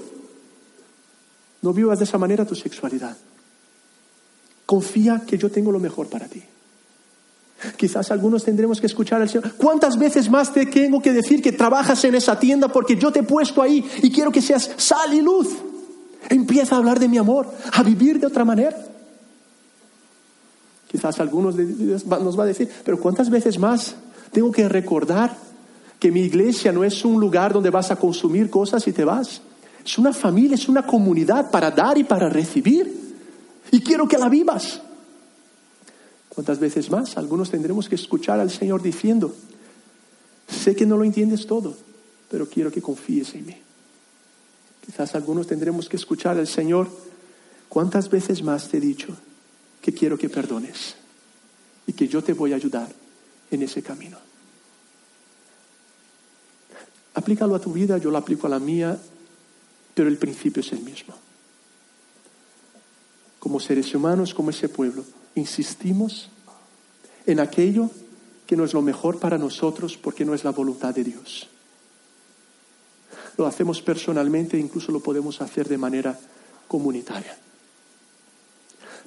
No 1.62 1.74
vivas 1.74 2.00
de 2.00 2.06
esa 2.06 2.18
manera 2.18 2.46
tu 2.46 2.56
sexualidad. 2.56 3.18
Confía 4.66 5.24
que 5.28 5.38
yo 5.38 5.52
tengo 5.52 5.72
lo 5.72 5.80
mejor 5.80 6.08
para 6.08 6.28
ti. 6.28 6.42
Quizás 7.78 8.12
algunos 8.12 8.44
tendremos 8.44 8.80
que 8.80 8.88
escuchar 8.88 9.22
al 9.22 9.30
Señor. 9.30 9.54
¿Cuántas 9.54 9.98
veces 9.98 10.30
más 10.30 10.54
te 10.54 10.66
tengo 10.66 11.02
que 11.02 11.14
decir 11.14 11.42
que 11.42 11.52
trabajas 11.52 12.04
en 12.04 12.16
esa 12.16 12.38
tienda 12.38 12.68
porque 12.68 12.98
yo 12.98 13.12
te 13.12 13.20
he 13.20 13.24
puesto 13.24 13.62
ahí 13.62 13.84
y 14.04 14.12
quiero 14.12 14.32
que 14.32 14.42
seas 14.42 14.72
sal 14.78 15.14
y 15.14 15.22
luz? 15.22 15.48
Empieza 16.30 16.76
a 16.76 16.80
hablar 16.80 17.00
de 17.00 17.08
mi 17.08 17.18
amor, 17.18 17.48
a 17.72 17.84
vivir 17.84 18.20
de 18.20 18.28
otra 18.28 18.44
manera. 18.44 18.76
Quizás 20.92 21.20
algunos 21.20 21.56
nos 21.56 22.40
va 22.40 22.44
a 22.44 22.48
decir, 22.48 22.70
pero 22.84 23.00
¿cuántas 23.00 23.30
veces 23.30 23.58
más 23.58 23.96
tengo 24.32 24.52
que 24.52 24.68
recordar 24.70 25.36
que 26.00 26.12
mi 26.12 26.22
iglesia 26.22 26.72
no 26.72 26.84
es 26.84 27.04
un 27.06 27.20
lugar 27.20 27.54
donde 27.54 27.70
vas 27.70 27.90
a 27.92 27.96
consumir 27.96 28.50
cosas 28.50 28.88
y 28.88 28.92
te 28.92 29.06
vas? 29.06 29.42
Es 29.84 29.98
una 29.98 30.14
familia, 30.14 30.56
es 30.56 30.68
una 30.68 30.86
comunidad 30.86 31.52
para 31.52 31.72
dar 31.72 31.98
y 31.98 32.04
para 32.04 32.30
recibir. 32.30 33.16
Y 33.72 33.82
quiero 33.82 34.08
que 34.08 34.18
la 34.18 34.30
vivas. 34.30 34.82
¿Cuántas 36.36 36.60
veces 36.60 36.92
más? 36.92 37.16
Algunos 37.16 37.50
tendremos 37.50 37.88
que 37.88 37.96
escuchar 37.96 38.42
al 38.42 38.52
Señor 38.52 38.82
diciendo, 38.82 39.34
sé 40.50 40.76
que 40.76 40.86
no 40.86 40.98
lo 40.98 41.06
entiendes 41.06 41.48
todo, 41.48 41.78
pero 42.30 42.50
quiero 42.50 42.70
que 42.70 42.82
confíes 42.82 43.34
en 43.36 43.46
mí. 43.46 43.58
Quizás 44.86 45.16
algunos 45.16 45.48
tendremos 45.48 45.88
que 45.88 45.96
escuchar 45.96 46.38
al 46.38 46.48
Señor, 46.48 46.90
¿cuántas 47.70 48.10
veces 48.10 48.44
más 48.44 48.68
te 48.68 48.78
he 48.78 48.82
dicho 48.82 49.16
que 49.82 49.94
quiero 49.94 50.18
que 50.18 50.28
perdones 50.28 50.96
y 51.88 51.94
que 51.94 52.10
yo 52.10 52.22
te 52.22 52.34
voy 52.34 52.52
a 52.52 52.58
ayudar 52.58 52.94
en 53.50 53.62
ese 53.62 53.82
camino? 53.82 54.18
Aplícalo 57.14 57.56
a 57.56 57.62
tu 57.62 57.72
vida, 57.72 57.98
yo 57.98 58.12
lo 58.12 58.18
aplico 58.18 58.48
a 58.48 58.50
la 58.50 58.60
mía, 58.60 59.00
pero 59.94 60.10
el 60.10 60.18
principio 60.18 60.60
es 60.60 60.74
el 60.74 60.82
mismo. 60.82 61.16
Como 63.40 63.62
seres 63.62 63.96
humanos, 63.96 64.34
como 64.34 64.50
ese 64.50 64.68
pueblo, 64.68 65.06
insistimos 65.36 66.30
en 67.26 67.40
aquello 67.40 67.90
que 68.48 68.56
no 68.56 68.64
es 68.64 68.74
lo 68.74 68.82
mejor 68.82 69.20
para 69.20 69.38
nosotros 69.38 69.98
porque 69.98 70.26
no 70.26 70.34
es 70.34 70.44
la 70.44 70.52
voluntad 70.52 70.94
de 70.94 71.04
Dios. 71.04 71.50
Lo 73.38 73.46
hacemos 73.46 73.82
personalmente, 73.82 74.58
incluso 74.58 74.92
lo 74.92 75.02
podemos 75.02 75.42
hacer 75.42 75.68
de 75.68 75.78
manera 75.78 76.18
comunitaria. 76.68 77.38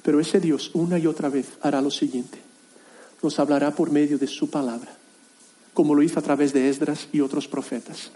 Pero 0.03 0.19
ese 0.19 0.39
Dios 0.39 0.71
una 0.73 0.99
y 0.99 1.07
otra 1.07 1.29
vez 1.29 1.47
hará 1.61 1.81
lo 1.81 1.91
siguiente. 1.91 2.39
Nos 3.21 3.39
hablará 3.39 3.71
por 3.71 3.91
medio 3.91 4.17
de 4.17 4.27
su 4.27 4.49
palabra, 4.49 4.95
como 5.73 5.95
lo 5.95 6.03
hizo 6.03 6.19
a 6.19 6.23
través 6.23 6.53
de 6.53 6.69
Esdras 6.69 7.07
y 7.11 7.21
otros 7.21 7.47
profetas, 7.47 8.11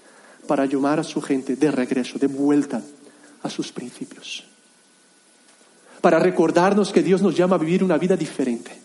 para 0.48 0.66
llamar 0.66 1.00
a 1.00 1.04
su 1.04 1.22
gente 1.22 1.56
de 1.56 1.72
regreso, 1.72 2.20
de 2.20 2.28
vuelta 2.28 2.82
a 3.42 3.50
sus 3.50 3.72
principios 3.72 4.46
para 6.04 6.20
recordarnos 6.20 6.92
que 6.92 7.02
Dios 7.02 7.22
nos 7.22 7.34
llama 7.34 7.56
a 7.56 7.60
vivir 7.60 7.82
una 7.82 7.98
vida 7.98 8.18
diferente. 8.18 8.78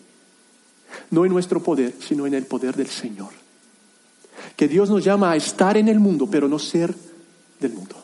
No 1.11 1.25
en 1.25 1.33
nuestro 1.33 1.61
poder, 1.61 1.93
sino 1.99 2.25
en 2.25 2.33
el 2.33 2.45
poder 2.45 2.77
del 2.77 2.87
Señor. 2.87 3.31
Que 4.55 4.69
Dios 4.69 4.89
nos 4.89 5.03
llama 5.03 5.31
a 5.31 5.35
estar 5.35 5.75
en 5.75 5.89
el 5.89 5.99
mundo, 5.99 6.29
pero 6.31 6.47
no 6.47 6.57
ser 6.57 6.95
del 7.59 7.73
mundo. 7.73 7.97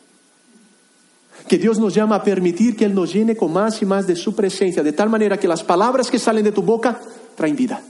Que 1.47 1.58
Dios 1.58 1.80
nos 1.80 1.93
llama 1.93 2.17
a 2.17 2.23
permitir 2.25 2.75
que 2.75 2.84
Él 2.84 2.93
nos 2.93 3.13
llene 3.13 3.38
con 3.38 3.54
más 3.54 3.82
y 3.82 3.86
más 3.86 4.06
de 4.06 4.17
su 4.17 4.36
presencia, 4.36 4.84
de 4.84 4.91
tal 4.91 5.10
manera 5.10 5.39
que 5.39 5.47
las 5.47 5.63
palabras 5.63 6.12
que 6.12 6.19
salen 6.19 6.43
de 6.43 6.51
tu 6.51 6.62
boca 6.62 6.99
traen 7.38 7.56
vida. 7.56 7.82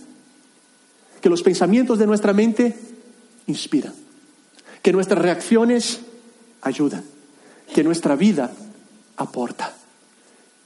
Que 1.22 1.30
los 1.30 1.42
pensamientos 1.42 1.98
de 1.98 2.06
nuestra 2.06 2.34
mente 2.34 2.78
inspiran. 3.48 3.96
Que 4.84 4.94
nuestras 4.94 5.24
reacciones 5.24 6.02
ayudan. 6.62 7.04
Que 7.74 7.84
nuestra 7.84 8.16
vida 8.16 8.54
aporta. 9.18 9.74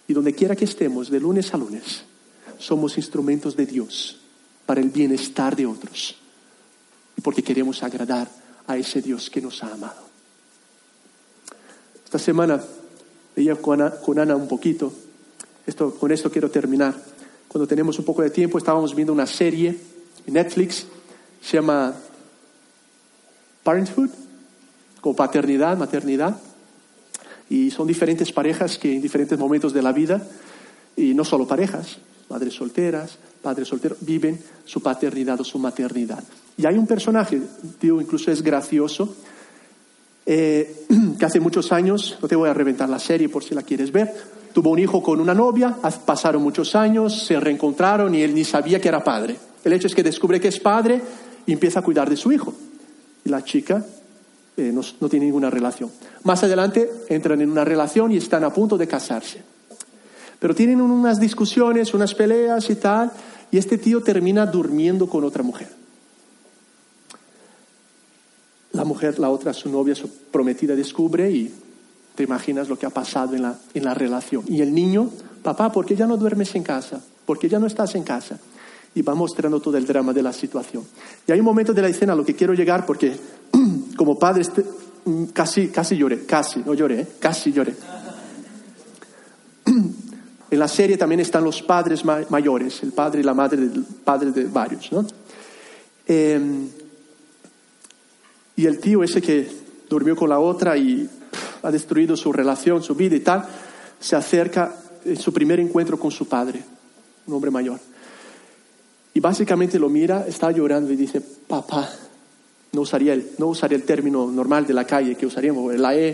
Y 0.10 0.14
donde 0.14 0.34
quiera 0.34 0.56
que 0.56 0.66
estemos, 0.66 1.12
de 1.12 1.20
lunes 1.20 1.54
a 1.54 1.58
lunes, 1.58 2.02
somos 2.58 2.98
instrumentos 2.98 3.56
de 3.56 3.68
Dios 3.68 4.18
para 4.66 4.82
el 4.82 4.90
bienestar 4.90 5.56
de 5.56 5.68
otros. 5.68 6.16
Y 7.16 7.22
porque 7.22 7.44
queremos 7.44 7.84
agradar 7.84 8.28
a 8.66 8.76
ese 8.76 9.04
Dios 9.04 9.30
que 9.30 9.40
nos 9.40 9.64
ha 9.64 9.72
amado. 9.72 10.02
Esta 12.04 12.18
semana 12.18 12.60
veía 13.36 13.56
con 13.58 13.80
Ana, 13.80 13.98
con 13.98 14.18
Ana 14.18 14.36
un 14.36 14.48
poquito. 14.48 14.92
Esto, 15.68 15.94
con 15.94 16.12
esto 16.12 16.32
quiero 16.32 16.50
terminar. 16.50 17.00
Cuando 17.48 17.68
tenemos 17.68 18.00
un 18.00 18.06
poco 18.06 18.24
de 18.24 18.32
tiempo, 18.32 18.58
estábamos 18.58 18.96
viendo 18.96 19.14
una 19.14 19.28
serie 19.28 19.78
en 20.26 20.34
Netflix. 20.34 20.88
Se 21.40 21.58
llama 21.58 21.94
Parenthood, 23.62 24.10
con 25.02 25.16
paternidad, 25.16 25.78
maternidad. 25.78 26.36
Y 27.50 27.72
son 27.72 27.88
diferentes 27.88 28.32
parejas 28.32 28.78
que 28.78 28.94
en 28.94 29.02
diferentes 29.02 29.38
momentos 29.38 29.74
de 29.74 29.82
la 29.82 29.92
vida, 29.92 30.22
y 30.96 31.14
no 31.14 31.24
solo 31.26 31.48
parejas, 31.48 31.98
madres 32.30 32.54
solteras, 32.54 33.18
padres 33.42 33.68
solteros, 33.68 33.98
viven 34.02 34.40
su 34.66 34.82
paternidad 34.82 35.42
o 35.42 35.44
su 35.44 35.58
maternidad. 35.58 36.24
Y 36.58 36.66
hay 36.66 36.78
un 36.78 36.86
personaje, 36.86 37.42
digo, 37.82 38.02
incluso 38.02 38.32
es 38.32 38.42
gracioso, 38.42 39.16
eh, 40.26 40.86
que 41.20 41.26
hace 41.26 41.40
muchos 41.40 41.72
años, 41.72 42.18
no 42.22 42.28
te 42.28 42.36
voy 42.36 42.50
a 42.50 42.54
reventar 42.54 42.90
la 42.90 43.00
serie 43.00 43.30
por 43.30 43.44
si 43.44 43.56
la 43.56 43.64
quieres 43.64 43.92
ver, 43.92 44.14
tuvo 44.54 44.72
un 44.72 44.80
hijo 44.80 45.02
con 45.02 45.20
una 45.20 45.34
novia, 45.34 45.76
pasaron 46.06 46.44
muchos 46.44 46.76
años, 46.76 47.26
se 47.26 47.40
reencontraron 47.40 48.14
y 48.14 48.22
él 48.22 48.36
ni 48.36 48.44
sabía 48.44 48.80
que 48.80 48.90
era 48.90 49.04
padre. 49.04 49.38
El 49.64 49.74
hecho 49.74 49.88
es 49.88 49.96
que 49.96 50.04
descubre 50.04 50.40
que 50.40 50.50
es 50.50 50.60
padre 50.60 51.02
y 51.46 51.54
empieza 51.54 51.80
a 51.80 51.84
cuidar 51.84 52.10
de 52.10 52.18
su 52.18 52.32
hijo. 52.32 52.54
Y 53.26 53.30
la 53.30 53.44
chica 53.44 53.86
eh, 54.58 54.72
no, 54.74 54.82
no 55.00 55.10
tiene 55.10 55.26
ninguna 55.26 55.50
relación. 55.50 55.90
Más 56.24 56.44
adelante 56.44 56.90
entran 57.10 57.42
en 57.42 57.52
una 57.52 57.64
relación 57.64 58.12
y 58.12 58.18
están 58.18 58.44
a 58.44 58.54
punto 58.54 58.78
de 58.78 58.88
casarse. 58.88 59.44
Pero 60.40 60.56
tienen 60.56 60.80
unas 60.82 61.20
discusiones, 61.20 61.94
unas 61.94 62.16
peleas 62.16 62.70
y 62.70 62.76
tal, 62.76 63.12
y 63.52 63.58
este 63.58 63.78
tío 63.78 64.02
termina 64.02 64.46
durmiendo 64.46 65.08
con 65.08 65.24
otra 65.24 65.44
mujer. 65.44 65.68
La 68.72 68.86
mujer, 68.86 69.20
la 69.20 69.30
otra, 69.30 69.54
su 69.54 69.70
novia, 69.70 69.96
su 69.96 70.10
prometida, 70.32 70.76
descubre 70.76 71.30
y 71.30 71.54
te 72.16 72.24
imaginas 72.24 72.70
lo 72.70 72.78
que 72.78 72.86
ha 72.86 72.90
pasado 72.90 73.36
en 73.36 73.42
la, 73.42 73.58
en 73.74 73.84
la 73.84 73.94
relación. 73.94 74.44
Y 74.48 74.62
el 74.62 74.74
niño, 74.74 75.10
papá, 75.44 75.72
¿por 75.72 75.86
qué 75.86 75.96
ya 75.96 76.06
no 76.06 76.18
duermes 76.18 76.56
en 76.56 76.64
casa? 76.64 77.02
¿Por 77.26 77.40
qué 77.40 77.50
ya 77.50 77.60
no 77.60 77.68
estás 77.68 77.96
en 77.96 78.04
casa? 78.04 78.40
Y 78.96 79.02
va 79.02 79.16
mostrando 79.16 79.60
todo 79.60 79.78
el 79.78 79.86
drama 79.86 80.14
de 80.14 80.24
la 80.24 80.34
situación. 80.34 80.84
Y 81.28 81.32
hay 81.32 81.40
un 81.40 81.46
momento 81.46 81.74
de 81.74 81.82
la 81.82 81.90
escena 81.90 82.14
a 82.14 82.16
lo 82.16 82.26
que 82.26 82.36
quiero 82.36 82.54
llegar 82.54 82.86
porque 82.86 83.16
como 83.96 84.18
padre 84.18 84.42
este, 84.42 84.64
mm, 85.06 85.26
casi, 85.26 85.70
casi 85.70 85.98
lloré, 85.98 86.26
casi, 86.26 86.60
no 86.60 86.74
lloré, 86.74 87.02
¿eh? 87.02 87.08
casi 87.20 87.52
lloré. 87.52 87.76
En 90.52 90.58
la 90.58 90.68
serie 90.68 90.98
también 90.98 91.20
están 91.20 91.44
los 91.44 91.62
padres 91.62 92.04
mayores, 92.04 92.82
el 92.82 92.92
padre 92.92 93.20
y 93.20 93.24
la 93.24 93.36
madre 93.36 93.58
del 93.58 93.84
padre 93.84 94.32
de 94.32 94.46
varios, 94.46 94.92
¿no? 94.92 95.06
Em, 96.08 96.68
y 98.56 98.66
el 98.66 98.80
tío 98.80 99.04
ese 99.04 99.22
que 99.22 99.48
durmió 99.88 100.16
con 100.16 100.28
la 100.28 100.40
otra 100.40 100.76
y 100.76 101.08
ha 101.62 101.70
destruido 101.70 102.18
su 102.18 102.34
relación, 102.34 102.82
su 102.82 102.96
vida 102.96 103.16
y 103.16 103.20
tal, 103.20 103.46
se 104.00 104.16
acerca 104.16 104.76
en 105.06 105.18
su 105.18 105.32
primer 105.32 105.60
encuentro 105.60 106.00
con 106.00 106.10
su 106.10 106.28
padre, 106.28 106.64
un 107.28 107.34
hombre 107.36 107.52
mayor. 107.52 107.80
Y 109.14 109.20
básicamente 109.20 109.78
lo 109.78 109.88
mira, 109.88 110.26
está 110.28 110.50
llorando 110.50 110.92
y 110.92 110.96
dice, 110.96 111.22
papá, 111.22 111.88
no 112.72 112.82
usaría 112.82 113.14
el, 113.14 113.32
no 113.38 113.48
usaría 113.48 113.78
el 113.78 113.84
término 113.84 114.30
normal 114.30 114.66
de 114.66 114.74
la 114.74 114.86
calle 114.86 115.16
que 115.16 115.26
usaríamos, 115.26 115.76
la 115.76 115.96
E, 115.96 116.10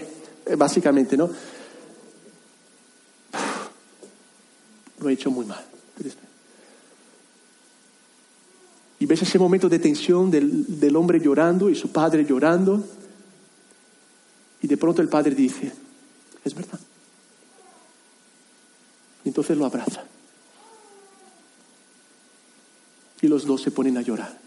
eh, 0.45 0.55
básicamente, 0.55 1.17
¿no? 1.17 1.29
Lo 4.99 5.09
he 5.09 5.13
hecho 5.13 5.31
muy 5.31 5.45
mal. 5.45 5.63
Y 8.97 9.05
ves 9.05 9.21
ese 9.21 9.37
momento 9.37 9.67
de 9.67 9.79
tensión 9.79 10.31
del, 10.31 10.79
del 10.79 10.95
hombre 10.95 11.19
llorando 11.19 11.69
y 11.69 11.75
su 11.75 11.91
padre 11.91 12.25
llorando. 12.25 12.83
Y 14.61 14.67
de 14.67 14.77
pronto 14.77 15.01
el 15.01 15.09
padre 15.09 15.35
dice, 15.35 15.71
es 16.43 16.55
verdad. 16.55 16.79
Entonces 19.25 19.57
lo 19.57 19.65
abraza. 19.65 20.05
Y 23.21 23.27
los 23.27 23.45
dos 23.45 23.61
se 23.61 23.71
ponen 23.71 23.97
a 23.97 24.01
llorar. 24.01 24.44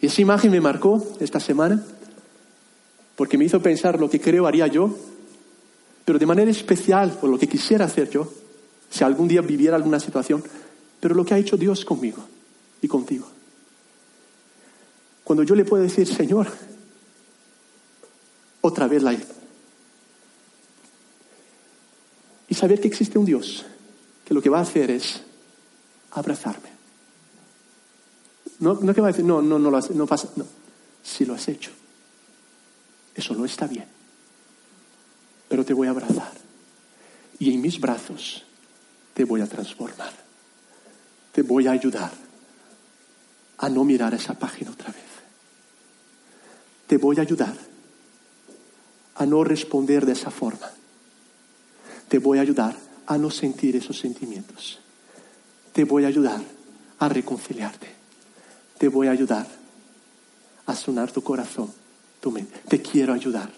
Y 0.00 0.06
esa 0.06 0.20
imagen 0.20 0.50
me 0.50 0.60
marcó 0.60 1.02
esta 1.20 1.40
semana 1.40 1.84
porque 3.16 3.38
me 3.38 3.46
hizo 3.46 3.62
pensar 3.62 3.98
lo 3.98 4.10
que 4.10 4.20
creo 4.20 4.46
haría 4.46 4.66
yo, 4.66 4.94
pero 6.04 6.18
de 6.18 6.26
manera 6.26 6.50
especial 6.50 7.12
por 7.20 7.30
lo 7.30 7.38
que 7.38 7.48
quisiera 7.48 7.86
hacer 7.86 8.10
yo, 8.10 8.30
si 8.90 9.04
algún 9.04 9.26
día 9.26 9.40
viviera 9.40 9.76
alguna 9.76 9.98
situación, 9.98 10.44
pero 11.00 11.14
lo 11.14 11.24
que 11.24 11.34
ha 11.34 11.38
hecho 11.38 11.56
Dios 11.56 11.84
conmigo 11.84 12.22
y 12.82 12.88
contigo. 12.88 13.26
Cuando 15.24 15.42
yo 15.42 15.54
le 15.54 15.64
puedo 15.64 15.82
decir, 15.82 16.06
Señor, 16.06 16.46
otra 18.60 18.86
vez 18.86 19.02
la 19.02 19.12
he. 19.12 19.26
Y 22.48 22.54
saber 22.54 22.80
que 22.80 22.88
existe 22.88 23.18
un 23.18 23.24
Dios 23.24 23.64
que 24.24 24.34
lo 24.34 24.42
que 24.42 24.50
va 24.50 24.58
a 24.58 24.62
hacer 24.62 24.90
es 24.90 25.22
abrazarme. 26.12 26.75
No, 28.60 28.74
no 28.74 28.94
que 28.94 29.00
va 29.00 29.08
a 29.08 29.12
decir, 29.12 29.24
no, 29.24 29.42
no, 29.42 29.58
no 29.58 29.70
lo 29.70 29.76
has, 29.76 29.90
no 29.90 30.06
pasa. 30.06 30.28
No, 30.36 30.46
si 31.02 31.24
lo 31.24 31.34
has 31.34 31.48
hecho. 31.48 31.70
Eso 33.14 33.34
no 33.34 33.44
está 33.44 33.66
bien. 33.66 33.86
Pero 35.48 35.64
te 35.64 35.74
voy 35.74 35.88
a 35.88 35.90
abrazar. 35.90 36.32
Y 37.38 37.52
en 37.52 37.60
mis 37.60 37.80
brazos 37.80 38.44
te 39.14 39.24
voy 39.24 39.40
a 39.40 39.46
transformar. 39.46 40.12
Te 41.32 41.42
voy 41.42 41.66
a 41.66 41.72
ayudar 41.72 42.12
a 43.58 43.68
no 43.68 43.84
mirar 43.84 44.14
esa 44.14 44.34
página 44.34 44.70
otra 44.70 44.88
vez. 44.88 45.04
Te 46.86 46.96
voy 46.98 47.16
a 47.18 47.22
ayudar 47.22 47.54
a 49.14 49.26
no 49.26 49.44
responder 49.44 50.04
de 50.04 50.12
esa 50.12 50.30
forma. 50.30 50.70
Te 52.08 52.18
voy 52.18 52.38
a 52.38 52.42
ayudar 52.42 52.76
a 53.06 53.18
no 53.18 53.30
sentir 53.30 53.76
esos 53.76 53.98
sentimientos. 53.98 54.78
Te 55.72 55.84
voy 55.84 56.04
a 56.04 56.08
ayudar 56.08 56.42
a 56.98 57.08
reconciliarte. 57.08 57.95
Te 58.78 58.88
voy 58.88 59.08
a 59.08 59.12
ayudar 59.12 59.46
a 60.66 60.74
sonar 60.74 61.10
tu 61.12 61.22
corazón, 61.22 61.72
tu 62.20 62.30
mente. 62.30 62.60
Te 62.68 62.82
quiero 62.82 63.12
ayudar. 63.12 63.50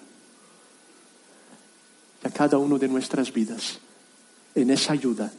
a 2.23 2.31
cada 2.31 2.59
uno 2.59 2.79
de 2.79 2.89
nuestras 2.89 3.33
vidas, 3.33 3.79
en 4.55 4.71
esa 4.71 4.93
ayuda, 4.93 5.33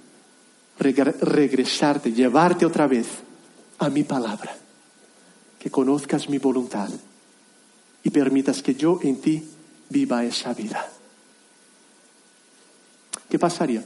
regresarte, 0.79 2.13
llevarte 2.13 2.65
otra 2.65 2.87
vez 2.87 3.07
a 3.79 3.89
mi 3.89 4.03
palabra. 4.03 4.55
Que 5.59 5.69
conozcas 5.69 6.29
mi 6.29 6.37
voluntad 6.37 6.89
y 8.01 8.09
permitas 8.09 8.61
que 8.61 8.75
yo 8.75 8.97
en 9.03 9.19
ti 9.19 9.43
viva 9.89 10.23
esa 10.23 10.53
vida. 10.53 10.89
¿Qué 13.29 13.37
pasaría 13.37 13.83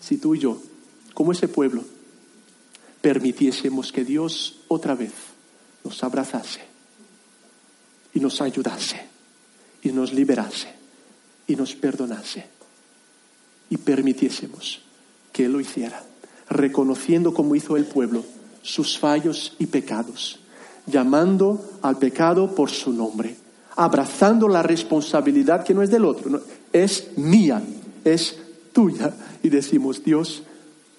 si 0.00 0.18
tú 0.18 0.34
y 0.34 0.40
yo, 0.40 0.60
como 1.14 1.30
ese 1.30 1.46
pueblo, 1.46 1.84
permitiésemos 3.02 3.92
que 3.92 4.04
Dios 4.04 4.60
otra 4.68 4.94
vez 4.94 5.12
nos 5.84 6.02
abrazase 6.02 6.60
y 8.14 8.20
nos 8.20 8.40
ayudase 8.40 9.04
y 9.82 9.90
nos 9.90 10.14
liberase 10.14 10.68
y 11.46 11.56
nos 11.56 11.74
perdonase 11.74 12.46
y 13.68 13.76
permitiésemos 13.76 14.82
que 15.32 15.46
Él 15.46 15.52
lo 15.52 15.60
hiciera, 15.60 16.04
reconociendo 16.48 17.34
como 17.34 17.56
hizo 17.56 17.76
el 17.76 17.86
pueblo 17.86 18.24
sus 18.62 18.98
fallos 18.98 19.56
y 19.58 19.66
pecados, 19.66 20.38
llamando 20.86 21.78
al 21.82 21.98
pecado 21.98 22.54
por 22.54 22.70
su 22.70 22.92
nombre, 22.92 23.36
abrazando 23.76 24.46
la 24.46 24.62
responsabilidad 24.62 25.64
que 25.64 25.74
no 25.74 25.82
es 25.82 25.90
del 25.90 26.04
otro, 26.04 26.42
es 26.72 27.16
mía, 27.16 27.62
es 28.04 28.38
tuya. 28.72 29.14
Y 29.42 29.48
decimos, 29.48 30.04
Dios, 30.04 30.42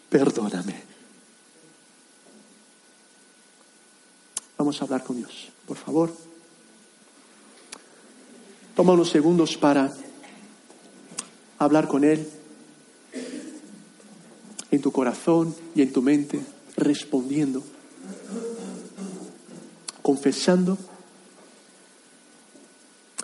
perdóname. 0.10 0.93
Vamos 4.64 4.82
a 4.82 4.86
hablar 4.86 5.04
con 5.04 5.18
Dios, 5.18 5.50
por 5.68 5.76
favor. 5.76 6.16
Toma 8.78 8.94
unos 8.94 9.10
segundos 9.10 9.58
para 9.58 9.94
hablar 11.60 11.90
con 11.90 12.06
Él 12.06 12.26
en 14.72 14.82
tu 14.82 14.90
corazón 14.94 15.54
y 15.76 15.82
en 15.82 15.92
tu 15.92 16.02
mente, 16.02 16.40
respondiendo, 16.78 17.62
confesando, 20.02 20.78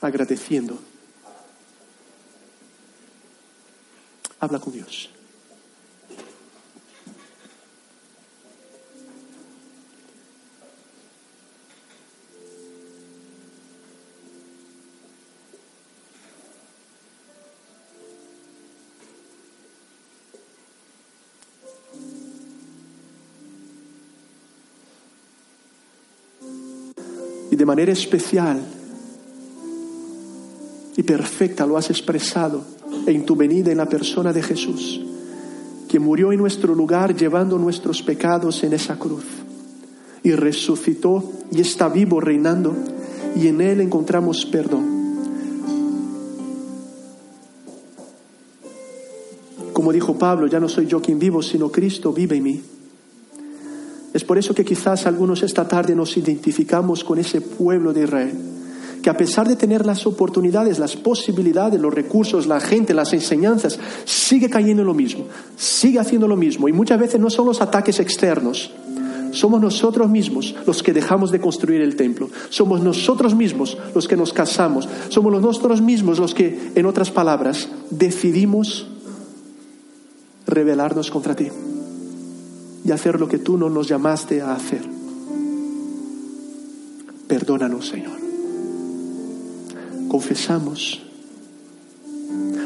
agradeciendo. 0.02 0.78
Habla 4.42 4.60
con 4.60 4.74
Dios. 4.74 5.10
Y 27.52 27.56
de 27.56 27.66
manera 27.66 27.92
especial 27.92 28.60
y 30.96 31.04
perfecta 31.04 31.66
lo 31.66 31.78
has 31.78 31.90
expresado 31.90 32.62
en 33.06 33.26
tu 33.26 33.36
venida 33.36 33.72
en 33.72 33.78
la 33.78 33.88
persona 33.88 34.34
de 34.34 34.44
Jesús, 34.44 35.02
que 35.88 36.00
murió 36.00 36.32
en 36.32 36.40
nuestro 36.40 36.76
lugar 36.76 37.16
llevando 37.16 37.58
nuestros 37.58 38.02
pecados 38.02 38.64
en 38.64 38.74
esa 38.74 38.98
cruz 38.98 39.24
y 40.24 40.32
resucitó 40.32 41.24
y 41.52 41.62
está 41.62 41.88
vivo 41.90 42.20
reinando 42.20 42.76
y 43.36 43.48
en 43.48 43.62
él 43.62 43.82
encontramos 43.82 44.46
perdón. 44.46 45.00
Como 49.72 49.94
dijo 49.94 50.18
Pablo, 50.18 50.48
ya 50.48 50.60
no 50.60 50.68
soy 50.68 50.88
yo 50.88 51.02
quien 51.02 51.20
vivo, 51.20 51.42
sino 51.42 51.72
Cristo 51.72 52.12
vive 52.12 52.36
en 52.36 52.44
mí. 52.44 52.62
Por 54.30 54.38
eso 54.38 54.54
que 54.54 54.64
quizás 54.64 55.08
algunos 55.08 55.42
esta 55.42 55.68
tarde 55.68 55.96
nos 55.96 56.16
identificamos 56.16 57.04
con 57.04 57.18
ese 57.18 57.42
pueblo 57.42 57.94
de 57.94 58.04
Israel, 58.04 58.38
que 59.02 59.10
a 59.10 59.18
pesar 59.18 59.48
de 59.48 59.56
tener 59.56 59.88
las 59.88 60.06
oportunidades, 60.06 60.78
las 60.78 60.96
posibilidades, 60.96 61.82
los 61.82 61.92
recursos, 61.92 62.46
la 62.46 62.60
gente, 62.60 62.94
las 62.94 63.12
enseñanzas, 63.14 63.80
sigue 64.06 64.48
cayendo 64.48 64.84
en 64.84 64.88
lo 64.88 64.94
mismo, 64.94 65.26
sigue 65.58 65.98
haciendo 65.98 66.28
lo 66.28 66.36
mismo. 66.38 66.70
Y 66.70 66.74
muchas 66.74 67.00
veces 67.00 67.20
no 67.20 67.32
son 67.32 67.48
los 67.48 67.60
ataques 67.60 68.00
externos, 68.00 68.70
somos 69.32 69.62
nosotros 69.62 70.08
mismos 70.08 70.54
los 70.68 70.84
que 70.84 70.94
dejamos 70.94 71.32
de 71.32 71.42
construir 71.42 71.82
el 71.82 71.96
templo. 71.96 72.30
Somos 72.50 72.84
nosotros 72.84 73.34
mismos 73.34 73.80
los 73.96 74.08
que 74.08 74.16
nos 74.16 74.32
casamos. 74.32 74.88
Somos 75.10 75.42
nosotros 75.42 75.82
mismos 75.82 76.20
los 76.20 76.36
que, 76.36 76.72
en 76.76 76.86
otras 76.86 77.10
palabras, 77.10 77.68
decidimos 77.90 78.86
rebelarnos 80.46 81.10
contra 81.10 81.36
ti 81.36 81.48
y 82.90 82.92
hacer 82.92 83.20
lo 83.20 83.28
que 83.28 83.38
tú 83.38 83.56
no 83.56 83.70
nos 83.70 83.88
llamaste 83.88 84.42
a 84.42 84.54
hacer. 84.54 84.82
Perdónanos, 87.28 87.88
Señor. 87.88 88.18
Confesamos. 90.08 91.00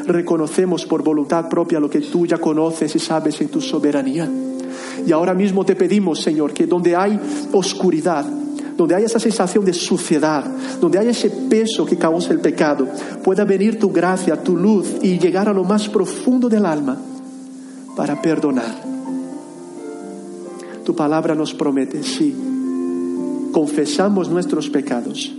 Reconocemos 0.05 0.86
por 0.86 1.03
voluntad 1.03 1.49
propia 1.49 1.81
lo 1.81 1.89
que 1.89 1.99
tú 1.99 2.25
ya 2.25 2.38
conoces 2.38 2.95
y 2.95 2.99
sabes 2.99 3.41
en 3.41 3.49
tu 3.49 3.59
soberanía. 3.59 4.29
Y 5.05 5.12
ahora 5.12 5.33
mismo 5.33 5.65
te 5.65 5.75
pedimos, 5.75 6.21
Señor, 6.21 6.53
que 6.53 6.67
donde 6.67 6.95
hay 6.95 7.19
oscuridad, 7.51 8.25
donde 8.77 8.95
hay 8.95 9.03
esa 9.03 9.19
sensación 9.19 9.65
de 9.65 9.73
suciedad, 9.73 10.45
donde 10.79 10.99
hay 10.99 11.09
ese 11.09 11.29
peso 11.29 11.86
que 11.86 11.97
causa 11.97 12.31
el 12.31 12.39
pecado, 12.39 12.88
pueda 13.21 13.43
venir 13.43 13.77
tu 13.77 13.91
gracia, 13.91 14.41
tu 14.41 14.55
luz 14.55 14.88
y 15.01 15.19
llegar 15.19 15.49
a 15.49 15.53
lo 15.53 15.65
más 15.65 15.89
profundo 15.89 16.47
del 16.47 16.65
alma 16.65 16.97
para 17.97 18.21
perdonar 18.21 18.92
tu 20.84 20.96
palabra 20.96 21.36
nos 21.36 21.54
promete, 21.54 22.04
si 22.04 22.36
confesamos 23.52 24.30
nuestros 24.30 24.69
pecados, 24.69 25.32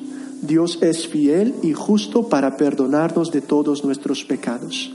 Dios 0.42 0.78
es 0.82 1.08
fiel 1.08 1.54
y 1.62 1.72
justo 1.72 2.28
para 2.28 2.56
perdonarnos 2.56 3.30
de 3.30 3.40
todos 3.40 3.84
nuestros 3.84 4.24
pecados. 4.24 4.92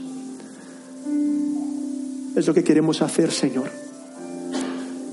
Es 2.36 2.46
lo 2.46 2.54
que 2.54 2.64
queremos 2.64 3.02
hacer, 3.02 3.32
Señor. 3.32 3.70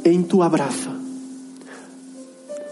En 0.04 0.28
tu 0.28 0.44
abrazo. 0.44 0.92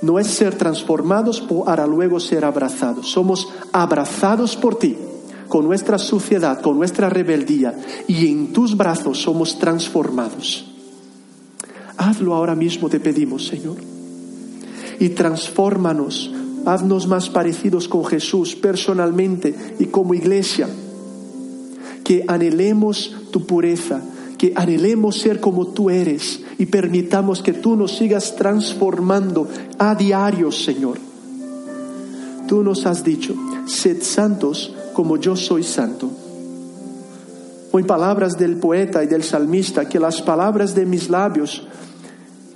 No 0.01 0.19
es 0.19 0.28
ser 0.28 0.56
transformados 0.56 1.41
para 1.41 1.88
luego 1.88 2.19
ser 2.19 2.45
abrazados. 2.45 3.12
Somos 3.12 3.47
abrazados 3.71 4.56
por 4.56 4.78
ti, 4.78 4.95
con 5.47 5.65
nuestra 5.65 5.97
suciedad, 5.97 6.62
con 6.62 6.78
nuestra 6.78 7.10
rebeldía, 7.10 7.73
y 8.08 8.28
en 8.28 8.54
tus 8.54 8.78
brazos 8.78 9.19
somos 9.19 9.58
transformados. 9.58 10.74
Hazlo 12.05 12.35
ahora 12.35 12.53
mismo, 12.53 12.87
te 12.87 12.99
pedimos, 12.99 13.47
Señor. 13.47 13.77
Y 14.99 15.09
transfórmanos, 15.09 16.31
haznos 16.63 17.07
más 17.07 17.31
parecidos 17.31 17.87
con 17.87 18.05
Jesús 18.05 18.55
personalmente 18.55 19.55
y 19.79 19.85
como 19.85 20.13
iglesia. 20.13 20.69
Que 22.03 22.23
anhelemos 22.27 23.15
tu 23.31 23.47
pureza, 23.47 24.01
que 24.37 24.53
anhelemos 24.55 25.17
ser 25.17 25.39
como 25.39 25.69
tú 25.69 25.89
eres 25.89 26.41
y 26.59 26.67
permitamos 26.67 27.41
que 27.41 27.53
tú 27.53 27.75
nos 27.75 27.97
sigas 27.97 28.35
transformando 28.35 29.47
a 29.79 29.95
diario, 29.95 30.51
Señor. 30.51 30.99
Tú 32.47 32.61
nos 32.61 32.86
has 32.86 33.03
dicho, 33.03 33.36
sed 33.65 34.03
santos 34.03 34.71
como 34.93 35.17
yo 35.17 35.36
soy 35.36 35.63
santo. 35.63 36.11
O 37.71 37.80
en 37.80 37.88
palabras 37.88 38.38
del 38.38 38.57
poeta 38.57 39.03
y 39.03 39.07
del 39.07 39.23
salmista, 39.23 39.89
que 39.89 39.99
las 39.99 40.21
palabras 40.21 40.75
de 40.75 40.86
mis 40.86 41.09
labios 41.09 41.67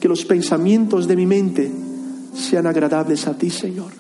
los 0.09 0.25
pensamientos 0.25 1.07
de 1.07 1.15
mi 1.15 1.27
mente 1.27 1.71
sean 2.33 2.65
agradables 2.65 3.27
a 3.27 3.37
ti, 3.37 3.51
Señor. 3.51 3.91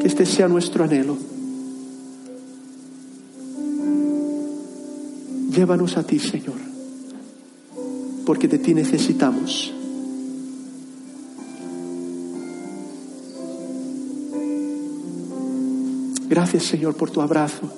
Que 0.00 0.08
este 0.08 0.26
sea 0.26 0.48
nuestro 0.48 0.84
anhelo. 0.84 1.16
Llévanos 5.54 5.96
a 5.96 6.02
ti, 6.02 6.18
Señor, 6.18 6.56
porque 8.26 8.48
de 8.48 8.58
ti 8.58 8.74
necesitamos. 8.74 9.72
Gracias, 16.28 16.64
Señor, 16.64 16.96
por 16.96 17.10
tu 17.10 17.22
abrazo. 17.22 17.72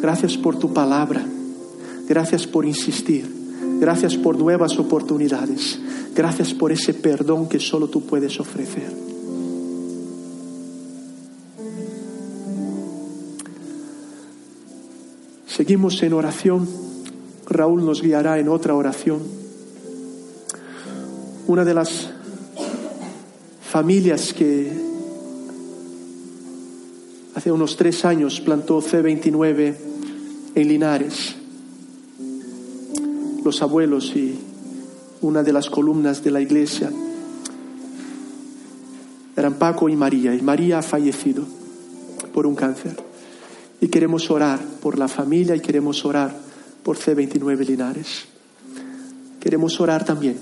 Gracias 0.00 0.38
por 0.38 0.56
tu 0.58 0.72
palabra. 0.72 1.26
Gracias 2.08 2.46
por 2.46 2.64
insistir 2.64 3.41
Gracias 3.82 4.16
por 4.16 4.38
nuevas 4.38 4.78
oportunidades. 4.78 5.76
Gracias 6.14 6.54
por 6.54 6.70
ese 6.70 6.94
perdón 6.94 7.48
que 7.48 7.58
solo 7.58 7.88
tú 7.88 8.06
puedes 8.06 8.38
ofrecer. 8.38 8.88
Seguimos 15.48 16.00
en 16.04 16.12
oración. 16.12 16.68
Raúl 17.48 17.84
nos 17.84 18.02
guiará 18.02 18.38
en 18.38 18.48
otra 18.50 18.76
oración. 18.76 19.18
Una 21.48 21.64
de 21.64 21.74
las 21.74 22.08
familias 23.68 24.32
que 24.32 24.70
hace 27.34 27.50
unos 27.50 27.76
tres 27.76 28.04
años 28.04 28.40
plantó 28.40 28.80
C29 28.80 29.74
en 30.54 30.68
Linares. 30.68 31.41
Los 33.44 33.62
abuelos 33.62 34.14
y 34.14 34.38
una 35.20 35.42
de 35.42 35.52
las 35.52 35.70
columnas 35.70 36.22
de 36.22 36.30
la 36.30 36.40
iglesia 36.40 36.90
eran 39.36 39.54
Paco 39.54 39.88
y 39.88 39.96
María, 39.96 40.34
y 40.34 40.42
María 40.42 40.78
ha 40.78 40.82
fallecido 40.82 41.44
por 42.32 42.46
un 42.46 42.54
cáncer. 42.54 42.96
Y 43.80 43.88
queremos 43.88 44.30
orar 44.30 44.60
por 44.80 44.98
la 44.98 45.08
familia 45.08 45.56
y 45.56 45.60
queremos 45.60 46.04
orar 46.04 46.36
por 46.82 46.98
C29 46.98 47.66
Linares. 47.66 48.24
Queremos 49.40 49.80
orar 49.80 50.04
también 50.04 50.36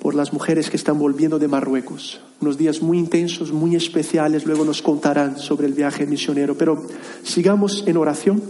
por 0.00 0.14
las 0.14 0.32
mujeres 0.32 0.68
que 0.68 0.76
están 0.76 0.98
volviendo 0.98 1.38
de 1.38 1.48
Marruecos. 1.48 2.20
Unos 2.40 2.58
días 2.58 2.82
muy 2.82 2.98
intensos, 2.98 3.52
muy 3.52 3.76
especiales, 3.76 4.44
luego 4.44 4.64
nos 4.64 4.82
contarán 4.82 5.38
sobre 5.38 5.66
el 5.66 5.72
viaje 5.72 6.06
misionero. 6.06 6.56
Pero 6.56 6.86
sigamos 7.22 7.84
en 7.86 7.96
oración 7.96 8.42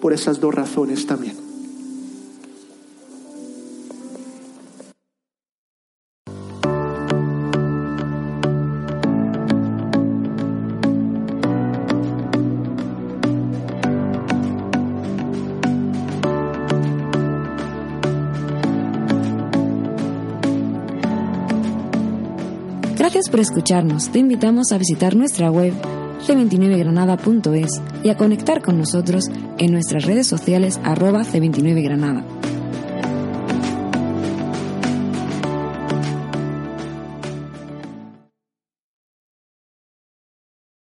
por 0.00 0.12
esas 0.12 0.38
dos 0.40 0.54
razones 0.54 1.06
también. 1.06 1.45
Por 23.36 23.42
escucharnos. 23.42 24.08
Te 24.08 24.18
invitamos 24.18 24.72
a 24.72 24.78
visitar 24.78 25.14
nuestra 25.14 25.50
web 25.50 25.74
c29granada.es 26.26 27.82
y 28.02 28.08
a 28.08 28.16
conectar 28.16 28.62
con 28.62 28.78
nosotros 28.78 29.26
en 29.58 29.72
nuestras 29.72 30.06
redes 30.06 30.26
sociales 30.26 30.80
arroba 30.82 31.22
c29granada. 31.22 32.24